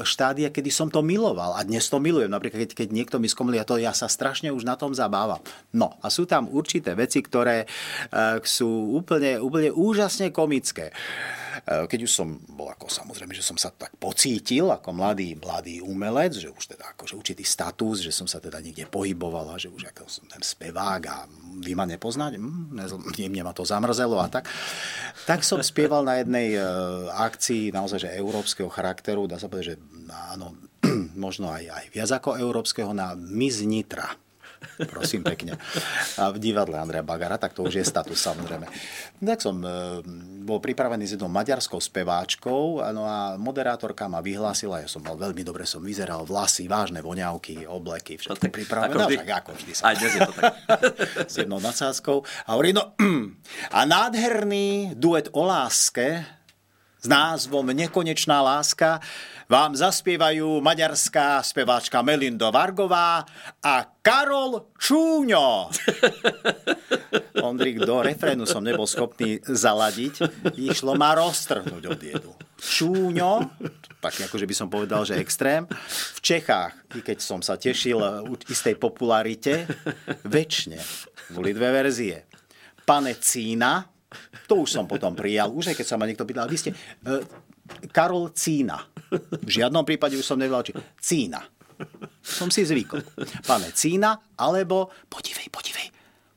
štádia, 0.00 0.48
kedy 0.48 0.72
som 0.72 0.88
to 0.88 1.04
miloval 1.04 1.52
a 1.52 1.60
dnes 1.60 1.84
to 1.92 2.00
milujem, 2.00 2.32
napríklad 2.32 2.64
keď, 2.64 2.72
keď 2.72 2.88
niekto 2.88 3.16
mi 3.20 3.28
skomolí 3.28 3.60
a 3.60 3.68
to 3.68 3.76
ja 3.76 3.92
sa 3.92 4.08
strašne 4.08 4.48
už 4.48 4.64
na 4.64 4.80
tom 4.80 4.96
zabávam. 4.96 5.44
No 5.76 6.00
a 6.00 6.08
sú 6.08 6.24
tam 6.24 6.48
určité 6.48 6.96
veci, 6.96 7.20
ktoré 7.20 7.68
e, 7.68 8.40
sú 8.48 8.96
úplne, 8.96 9.36
úplne 9.44 9.76
úžasne 9.76 10.32
komické. 10.32 10.88
E, 10.88 11.35
keď 11.64 12.00
už 12.04 12.12
som 12.12 12.28
bol 12.52 12.68
ako 12.68 12.90
samozrejme, 12.90 13.32
že 13.32 13.44
som 13.44 13.56
sa 13.56 13.72
tak 13.72 13.94
pocítil 13.96 14.68
ako 14.68 14.92
mladý, 14.92 15.38
mladý 15.38 15.80
umelec, 15.80 16.36
že 16.36 16.52
už 16.52 16.76
teda 16.76 16.92
akože 16.96 17.16
určitý 17.16 17.44
status, 17.46 18.04
že 18.04 18.12
som 18.12 18.28
sa 18.28 18.42
teda 18.42 18.60
niekde 18.60 18.90
pohyboval 18.90 19.54
a 19.54 19.60
že 19.60 19.72
už 19.72 19.88
ako 19.94 20.10
som 20.10 20.24
ten 20.28 20.42
spevák 20.42 21.02
a 21.08 21.16
vy 21.62 21.72
ma 21.72 21.88
nepoznáte, 21.88 22.36
hm, 22.36 22.76
mne 23.32 23.42
ma 23.46 23.52
to 23.56 23.64
zamrzelo 23.64 24.20
a 24.20 24.28
tak. 24.28 24.50
Tak 25.24 25.40
som 25.46 25.62
spieval 25.62 26.04
na 26.04 26.20
jednej 26.20 26.56
e, 26.56 26.60
akcii 27.14 27.72
naozaj, 27.72 28.08
že 28.08 28.18
európskeho 28.18 28.68
charakteru, 28.68 29.24
dá 29.30 29.40
sa 29.40 29.48
povedať, 29.48 29.74
že 29.74 29.76
áno, 30.34 30.54
možno 31.16 31.48
aj, 31.48 31.64
aj 31.70 31.84
viac 31.94 32.10
ako 32.12 32.36
európskeho, 32.36 32.92
na 32.92 33.16
Miss 33.16 33.64
Nitra 33.64 34.25
prosím 34.90 35.24
pekne, 35.24 35.56
a 36.20 36.32
v 36.32 36.38
divadle 36.40 36.76
Andreja 36.76 37.04
Bagara, 37.04 37.40
tak 37.40 37.56
to 37.56 37.64
už 37.64 37.80
je 37.80 37.84
status 37.84 38.18
samozrejme. 38.20 38.66
Tak 39.20 39.38
som 39.40 39.56
e, 39.64 40.02
bol 40.44 40.60
pripravený 40.60 41.04
s 41.08 41.14
jednou 41.16 41.32
maďarskou 41.32 41.80
speváčkou 41.80 42.84
no 42.92 43.02
a 43.08 43.40
moderátorka 43.40 44.06
ma 44.06 44.20
vyhlásila, 44.20 44.84
ja 44.84 44.88
som 44.88 45.04
mal 45.04 45.16
veľmi 45.16 45.42
dobre, 45.42 45.64
som 45.64 45.80
vyzeral, 45.80 46.28
vlasy, 46.28 46.68
vážne 46.68 47.00
voňavky, 47.00 47.64
obleky, 47.66 48.20
všetko 48.20 48.48
pripravené. 48.52 48.92
Ako 48.92 48.98
vždy. 49.08 49.16
No, 49.16 49.34
ako 49.36 49.50
vždy 49.56 49.72
sa. 49.72 49.82
Aj 49.92 49.94
dnes 49.96 50.12
je 50.12 50.20
to 50.20 50.34
tak. 50.34 50.52
s 51.32 51.34
jednou 51.40 51.60
nadsázkou. 51.60 52.22
A 52.46 52.56
hovorí, 52.56 52.76
no, 52.76 52.96
a 53.76 53.80
nádherný 53.84 54.96
duet 54.96 55.32
o 55.32 55.42
láske 55.44 56.24
s 57.06 57.14
názvom 57.14 57.70
Nekonečná 57.70 58.42
láska 58.42 58.98
vám 59.46 59.78
zaspievajú 59.78 60.58
maďarská 60.58 61.38
speváčka 61.38 62.02
Melindo 62.02 62.50
Vargová 62.50 63.22
a 63.62 63.74
Karol 64.02 64.74
Čúňo. 64.74 65.70
Ondrik, 67.46 67.78
do 67.78 68.02
refrénu 68.02 68.42
som 68.42 68.58
nebol 68.58 68.90
schopný 68.90 69.38
zaladiť. 69.38 70.18
Išlo 70.58 70.98
ma 70.98 71.14
roztrhnúť 71.14 71.82
od 71.86 72.00
jedu. 72.02 72.32
Čúňo, 72.58 73.54
tak 74.02 74.26
akože 74.26 74.50
by 74.50 74.54
som 74.58 74.66
povedal, 74.66 75.06
že 75.06 75.22
extrém. 75.22 75.62
V 76.18 76.18
Čechách, 76.18 76.74
i 76.98 77.06
keď 77.06 77.22
som 77.22 77.38
sa 77.38 77.54
tešil 77.54 78.02
istej 78.50 78.82
popularite, 78.82 79.62
väčšine 80.26 80.82
boli 81.30 81.54
dve 81.54 81.70
verzie. 81.70 82.26
Panecína, 82.82 83.94
to 84.46 84.62
už 84.62 84.70
som 84.70 84.84
potom 84.86 85.12
prijal, 85.12 85.50
už 85.50 85.74
aj 85.74 85.76
keď 85.82 85.86
sa 85.86 85.98
ma 85.98 86.06
niekto 86.06 86.26
pýtal, 86.26 86.46
vy 86.46 86.58
ste 86.58 86.70
uh, 86.72 87.22
Karol 87.90 88.30
Cína. 88.30 88.78
V 89.42 89.50
žiadnom 89.50 89.82
prípade 89.82 90.14
už 90.14 90.26
som 90.26 90.38
nevedel, 90.38 90.70
či 90.70 90.72
Cína. 90.98 91.42
Som 92.22 92.48
si 92.48 92.64
zvykol. 92.64 93.04
Pane 93.44 93.70
Cína, 93.74 94.34
alebo 94.38 94.88
podívej, 95.10 95.50
podívej, 95.52 95.86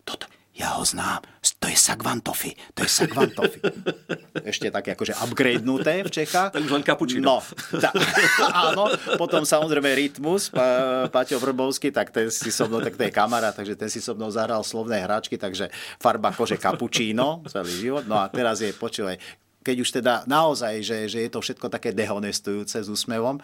toto, 0.04 0.28
ja 0.60 0.76
ho 0.76 0.84
znám, 0.84 1.24
to 1.40 1.72
je 1.72 1.78
Sagvantofi, 1.80 2.52
to 2.76 2.84
je 2.84 2.92
Sagvantofi. 2.92 3.64
Ešte 4.52 4.68
také 4.68 4.92
akože 4.92 5.16
upgradenuté 5.24 6.04
v 6.04 6.12
Čechách. 6.12 6.52
Tak 6.52 6.62
už 6.68 6.72
len 6.76 6.84
kapučino. 6.84 7.24
No, 7.24 7.38
tá, 7.80 7.96
áno, 8.68 8.92
potom 9.16 9.48
samozrejme 9.48 9.88
Rytmus, 9.96 10.52
pa, 10.52 11.08
Paťo 11.08 11.40
Vrbovský, 11.40 11.96
tak 11.96 12.12
ten 12.12 12.28
si 12.28 12.52
so 12.52 12.68
mnou, 12.68 12.84
tak 12.84 13.00
to 13.00 13.08
je 13.08 13.12
kamera, 13.16 13.56
takže 13.56 13.80
ten 13.80 13.88
si 13.88 14.04
so 14.04 14.12
mnou 14.12 14.28
zahral 14.28 14.60
slovné 14.68 15.00
hračky, 15.00 15.40
takže 15.40 15.72
farba 15.96 16.36
kože 16.36 16.60
kapučíno 16.60 17.48
celý 17.48 17.72
život. 17.80 18.04
No 18.04 18.20
a 18.20 18.28
teraz 18.28 18.60
je, 18.60 18.76
počúvaj, 18.76 19.16
keď 19.64 19.76
už 19.80 19.90
teda 20.04 20.14
naozaj, 20.28 20.84
že, 20.84 21.08
že 21.08 21.24
je 21.24 21.30
to 21.32 21.40
všetko 21.40 21.72
také 21.72 21.96
dehonestujúce 21.96 22.84
s 22.84 22.88
úsmevom, 22.92 23.40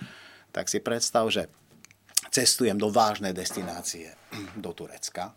tak 0.52 0.68
si 0.68 0.84
predstav, 0.84 1.28
že 1.32 1.48
cestujem 2.36 2.76
do 2.76 2.92
vážnej 2.92 3.32
destinácie, 3.32 4.12
do 4.64 4.76
Turecka. 4.76 5.32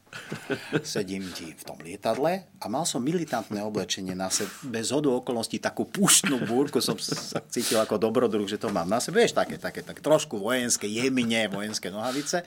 Sedím 0.82 1.30
ti 1.30 1.54
v 1.54 1.62
tom 1.62 1.78
lietadle 1.78 2.50
a 2.58 2.66
mal 2.66 2.82
som 2.82 2.98
militantné 2.98 3.62
oblečenie 3.62 4.18
na 4.18 4.26
sebe. 4.26 4.50
Bez 4.66 4.90
hodu 4.90 5.14
okolností 5.14 5.62
takú 5.62 5.86
puštnú 5.86 6.42
búrku 6.42 6.82
som 6.82 6.98
sa 6.98 7.38
cítil 7.46 7.78
ako 7.78 8.02
dobrodruh, 8.02 8.50
že 8.50 8.58
to 8.58 8.74
mám 8.74 8.90
na 8.90 8.98
sebe. 8.98 9.22
Vieš, 9.22 9.38
také, 9.38 9.62
také, 9.62 9.86
také 9.86 10.02
trošku 10.02 10.42
vojenské, 10.42 10.90
jemine, 10.90 11.46
vojenské 11.46 11.94
nohavice. 11.94 12.42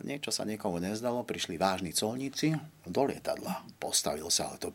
Niečo 0.00 0.32
sa 0.32 0.48
niekomu 0.48 0.80
nezdalo, 0.80 1.20
prišli 1.28 1.60
vážni 1.60 1.92
colníci 1.92 2.56
do 2.88 3.02
lietadla. 3.04 3.68
Postavil 3.76 4.32
sa, 4.32 4.48
ale 4.48 4.56
to 4.64 4.72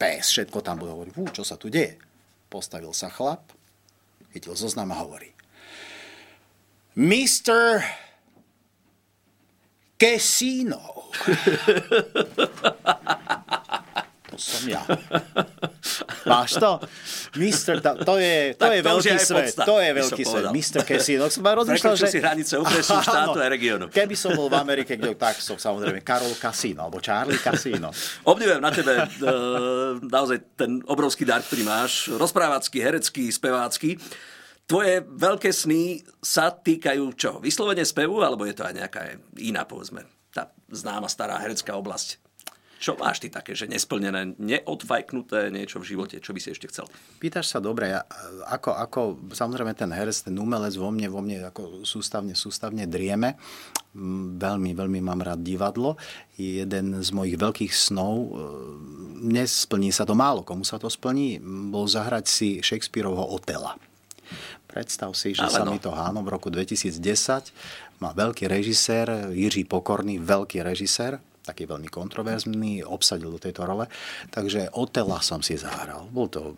pes, 0.00 0.32
všetko 0.32 0.64
tam 0.64 0.80
bolo. 0.80 1.04
Hovorí, 1.04 1.12
čo 1.36 1.44
sa 1.44 1.60
tu 1.60 1.68
deje? 1.68 2.00
Postavil 2.48 2.96
sa 2.96 3.12
chlap, 3.12 3.44
chytil 4.32 4.56
zoznam 4.56 4.88
a 4.96 5.04
hovorí, 5.04 5.36
Mr. 6.96 7.84
Casino. 9.98 11.10
to 14.30 14.36
som 14.38 14.62
ja. 14.70 14.86
Máš 16.22 16.54
to? 16.62 16.78
Mister, 17.34 17.82
to, 17.82 17.98
to 18.06 18.14
je, 18.22 18.54
to 18.54 18.70
je 18.70 18.80
veľký 18.84 19.10
je 19.10 19.18
svet. 19.18 19.50
Podsta, 19.50 19.62
to 19.66 19.76
je 19.82 19.90
veľký 19.90 20.22
svet. 20.22 20.44
Mr. 20.54 20.80
Casino. 20.86 21.26
Som 21.26 21.42
rozmýšľal, 21.42 21.94
že... 21.98 22.06
si 22.06 22.18
hranice 22.22 22.54
okresu, 22.60 22.94
štátu 23.02 23.42
a 23.42 23.48
regiónu. 23.50 23.90
Keby 23.90 24.14
som 24.14 24.38
bol 24.38 24.46
v 24.46 24.56
Amerike, 24.62 24.94
kde, 24.94 25.18
tak 25.18 25.42
som 25.42 25.58
samozrejme 25.58 26.04
Karol 26.06 26.30
Casino, 26.38 26.86
alebo 26.86 27.02
Charlie 27.02 27.40
Casino. 27.40 27.90
Obdivujem 28.22 28.62
na 28.62 28.70
tebe 28.70 29.02
uh, 29.02 29.98
naozaj 29.98 30.38
ten 30.54 30.78
obrovský 30.86 31.26
dar, 31.26 31.42
ktorý 31.42 31.66
máš. 31.66 32.06
Rozprávacký, 32.14 32.78
herecký, 32.78 33.34
spevácky. 33.34 33.98
Tvoje 34.68 35.00
veľké 35.00 35.48
sny 35.48 36.04
sa 36.20 36.52
týkajú 36.52 37.04
čo? 37.16 37.40
Vyslovene 37.40 37.88
spevu, 37.88 38.20
alebo 38.20 38.44
je 38.44 38.52
to 38.52 38.68
aj 38.68 38.76
nejaká 38.76 39.16
iná, 39.40 39.64
povedzme, 39.64 40.04
tá 40.28 40.52
známa 40.68 41.08
stará 41.08 41.40
herecká 41.40 41.72
oblasť? 41.72 42.20
Čo 42.78 42.94
máš 42.94 43.18
ty 43.18 43.32
také, 43.32 43.58
že 43.58 43.66
nesplnené, 43.66 44.38
neodfajknuté 44.38 45.50
niečo 45.50 45.80
v 45.80 45.88
živote, 45.96 46.22
čo 46.22 46.30
by 46.30 46.38
si 46.38 46.54
ešte 46.54 46.70
chcel? 46.70 46.86
Pýtaš 47.18 47.50
sa 47.50 47.64
dobre, 47.64 47.90
ako, 48.46 48.70
ako 48.70 49.00
samozrejme 49.34 49.72
ten 49.74 49.90
herec, 49.90 50.14
ten 50.28 50.36
umelec 50.36 50.76
vo 50.78 50.92
mne, 50.92 51.10
vo 51.10 51.24
mne 51.24 51.48
ako 51.48 51.82
sústavne, 51.82 52.38
sústavne 52.38 52.86
drieme. 52.86 53.34
Mm, 53.96 54.38
veľmi, 54.38 54.70
veľmi 54.78 55.00
mám 55.00 55.24
rád 55.26 55.42
divadlo. 55.42 55.98
Jeden 56.38 57.02
z 57.02 57.08
mojich 57.10 57.40
veľkých 57.40 57.72
snov, 57.72 58.14
e, 58.14 58.28
nesplní 59.26 59.90
sa 59.90 60.06
to 60.06 60.14
málo, 60.14 60.46
komu 60.46 60.62
sa 60.62 60.78
to 60.78 60.86
splní, 60.86 61.42
bol 61.72 61.90
zahrať 61.90 62.24
si 62.30 62.48
Shakespeareovho 62.62 63.26
Otela. 63.32 63.74
Predstav 64.78 65.10
si, 65.18 65.34
že 65.34 65.42
Ale 65.42 65.58
sa 65.58 65.66
no. 65.66 65.74
mi 65.74 65.82
to 65.82 65.90
áno 65.90 66.22
v 66.22 66.30
roku 66.30 66.54
2010 66.54 67.02
má 67.98 68.14
veľký 68.14 68.46
režisér, 68.46 69.34
Jiří 69.34 69.66
Pokorný, 69.66 70.22
veľký 70.22 70.62
režisér, 70.62 71.18
taký 71.42 71.66
veľmi 71.66 71.90
kontroverzný, 71.90 72.86
obsadil 72.86 73.34
do 73.34 73.42
tejto 73.42 73.66
role. 73.66 73.90
Takže 74.30 74.70
Otela 74.78 75.18
som 75.18 75.42
si 75.42 75.58
zahral. 75.58 76.06
Bol 76.14 76.30
to 76.30 76.54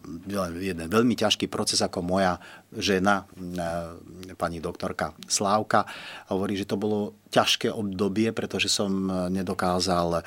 jeden 0.60 0.84
veľmi 0.84 1.16
ťažký 1.16 1.48
proces, 1.48 1.80
ako 1.80 2.04
moja 2.04 2.36
žena, 2.76 3.26
e, 3.34 4.34
pani 4.38 4.62
doktorka 4.62 5.14
Slávka, 5.26 5.86
hovorí, 6.30 6.54
že 6.54 6.68
to 6.68 6.78
bolo 6.78 7.18
ťažké 7.30 7.70
obdobie, 7.70 8.34
pretože 8.34 8.66
som 8.66 8.90
nedokázal 9.30 10.18
e, 10.18 10.22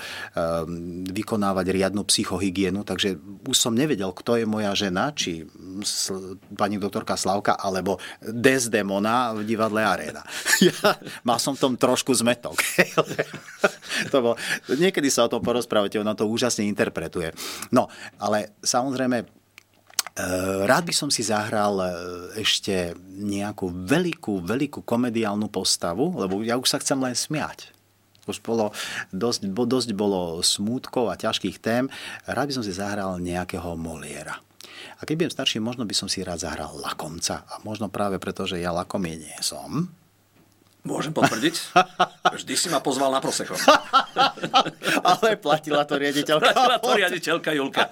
vykonávať 1.12 1.66
riadnu 1.72 2.08
psychohygienu, 2.08 2.88
takže 2.88 3.20
už 3.48 3.56
som 3.56 3.76
nevedel, 3.76 4.16
kto 4.16 4.40
je 4.40 4.46
moja 4.48 4.72
žena, 4.76 5.12
či 5.12 5.44
pani 6.56 6.80
doktorka 6.80 7.20
Slavka, 7.20 7.60
alebo 7.60 8.00
Desdemona 8.24 9.36
v 9.36 9.44
divadle 9.44 9.84
Arena. 9.84 10.24
Ja 10.64 10.96
mal 11.28 11.44
som 11.44 11.60
v 11.60 11.60
tom 11.60 11.74
trošku 11.76 12.16
zmetok. 12.16 12.56
to 14.14 14.18
bol, 14.24 14.40
niekedy 14.72 15.12
sa 15.12 15.28
o 15.28 15.32
tom 15.32 15.44
porozprávate, 15.44 16.00
ona 16.00 16.16
to 16.16 16.24
úžasne 16.24 16.64
interpretuje. 16.64 17.36
No, 17.76 17.92
ale 18.16 18.56
samozrejme, 18.64 19.43
rád 20.70 20.86
by 20.86 20.94
som 20.94 21.10
si 21.10 21.26
zahral 21.26 21.82
eh, 21.82 21.92
ešte 22.38 22.94
nejakú 23.18 23.74
veľkú, 23.74 24.46
veľkú 24.46 24.86
komediálnu 24.86 25.50
postavu, 25.50 26.14
lebo 26.22 26.46
ja 26.46 26.58
už 26.58 26.70
sa 26.70 26.78
chcem 26.78 27.02
len 27.02 27.18
smiať. 27.18 27.74
Už 28.24 28.40
bolo 28.40 28.72
dosť, 29.12 29.52
dosť 29.52 29.90
bolo 29.98 30.40
smútkov 30.40 31.12
a 31.12 31.20
ťažkých 31.20 31.60
tém. 31.60 31.92
Rád 32.24 32.46
by 32.50 32.54
som 32.56 32.64
si 32.64 32.72
zahral 32.72 33.20
nejakého 33.20 33.76
Moliera. 33.76 34.40
A 35.00 35.04
keď 35.04 35.28
budem 35.28 35.36
starší, 35.36 35.58
možno 35.60 35.84
by 35.84 35.92
som 35.92 36.08
si 36.08 36.24
rád 36.24 36.40
zahral 36.48 36.72
lakomca. 36.80 37.44
A 37.52 37.60
možno 37.68 37.92
práve 37.92 38.24
preto, 38.24 38.48
že 38.48 38.64
ja 38.64 38.72
lakomie 38.72 39.20
nie 39.20 39.40
som, 39.44 39.92
Môžem 40.84 41.16
potvrdiť. 41.16 41.56
Vždy 42.36 42.54
si 42.60 42.68
ma 42.68 42.84
pozval 42.84 43.08
na 43.08 43.24
proseko. 43.24 43.56
ale 45.16 45.40
platila 45.40 45.88
to 45.88 45.96
riaditeľka. 45.96 46.52
Platila 46.52 46.78
to 46.80 46.92
riaditeľka 46.92 47.50
Julka. 47.56 47.88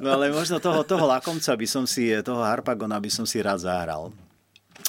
no 0.00 0.16
ale 0.16 0.32
možno 0.32 0.56
toho, 0.56 0.80
toho 0.88 1.04
lakomca 1.04 1.52
by 1.52 1.66
som 1.68 1.84
si, 1.84 2.08
toho 2.24 2.40
Harpagona 2.40 2.96
by 2.96 3.12
som 3.12 3.28
si 3.28 3.44
rád 3.44 3.60
zahral. 3.60 4.08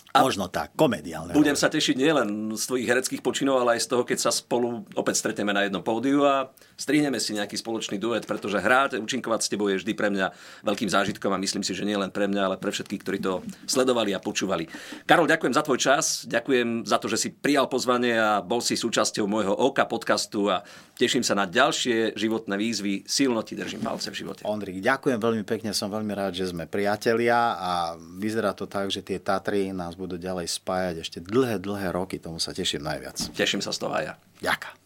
A 0.10 0.26
Možno 0.26 0.50
tak, 0.50 0.74
komediálne. 0.74 1.38
Budem 1.38 1.54
sa 1.54 1.70
tešiť 1.70 1.94
nielen 1.94 2.58
z 2.58 2.64
tvojich 2.66 2.90
hereckých 2.90 3.22
počinov, 3.22 3.62
ale 3.62 3.78
aj 3.78 3.86
z 3.86 3.88
toho, 3.94 4.02
keď 4.02 4.18
sa 4.18 4.32
spolu 4.34 4.82
opäť 4.98 5.22
stretneme 5.22 5.54
na 5.54 5.70
jednom 5.70 5.86
pódiu 5.86 6.26
a 6.26 6.50
strihneme 6.74 7.22
si 7.22 7.38
nejaký 7.38 7.54
spoločný 7.54 8.02
duet, 8.02 8.26
pretože 8.26 8.58
hrať, 8.58 8.98
účinkovať 8.98 9.40
s 9.46 9.52
tebou 9.54 9.70
je 9.70 9.78
vždy 9.78 9.94
pre 9.94 10.10
mňa 10.10 10.34
veľkým 10.66 10.90
zážitkom 10.90 11.30
a 11.30 11.38
myslím 11.38 11.62
si, 11.62 11.78
že 11.78 11.86
nie 11.86 11.94
len 11.94 12.10
pre 12.10 12.26
mňa, 12.26 12.42
ale 12.42 12.58
pre 12.58 12.74
všetkých, 12.74 13.02
ktorí 13.06 13.20
to 13.22 13.46
sledovali 13.70 14.18
a 14.18 14.20
počúvali. 14.24 14.66
Karol, 15.06 15.30
ďakujem 15.30 15.54
za 15.54 15.62
tvoj 15.62 15.78
čas, 15.78 16.26
ďakujem 16.26 16.90
za 16.90 16.98
to, 16.98 17.06
že 17.06 17.18
si 17.22 17.30
prijal 17.30 17.70
pozvanie 17.70 18.18
a 18.18 18.42
bol 18.42 18.66
si 18.66 18.74
súčasťou 18.74 19.30
môjho 19.30 19.54
OKA 19.54 19.86
podcastu 19.86 20.50
a 20.50 20.66
teším 20.98 21.22
sa 21.22 21.38
na 21.38 21.46
ďalšie 21.46 22.18
životné 22.18 22.58
výzvy. 22.58 23.06
Silno 23.06 23.46
ti 23.46 23.54
držím 23.54 23.86
palce 23.86 24.10
v 24.10 24.26
živote. 24.26 24.42
Ondrik, 24.42 24.82
ďakujem 24.82 25.22
veľmi 25.22 25.46
pekne, 25.46 25.70
som 25.70 25.94
veľmi 25.94 26.18
rád, 26.18 26.34
že 26.34 26.50
sme 26.50 26.66
priatelia 26.66 27.54
a 27.62 27.72
vyzerá 28.18 28.58
to 28.58 28.66
tak, 28.66 28.90
že 28.90 29.06
tie 29.06 29.22
Tatry 29.22 29.70
nás 29.70 29.99
budú 30.00 30.16
ďalej 30.16 30.48
spájať 30.48 30.96
ešte 31.04 31.20
dlhé, 31.20 31.60
dlhé 31.60 31.92
roky. 31.92 32.16
Tomu 32.16 32.40
sa 32.40 32.56
teším 32.56 32.88
najviac. 32.88 33.20
Teším 33.36 33.60
sa 33.60 33.76
z 33.76 33.84
toho 33.84 33.92
aj 33.92 34.04
ja. 34.08 34.14
Ďakujem. 34.40 34.79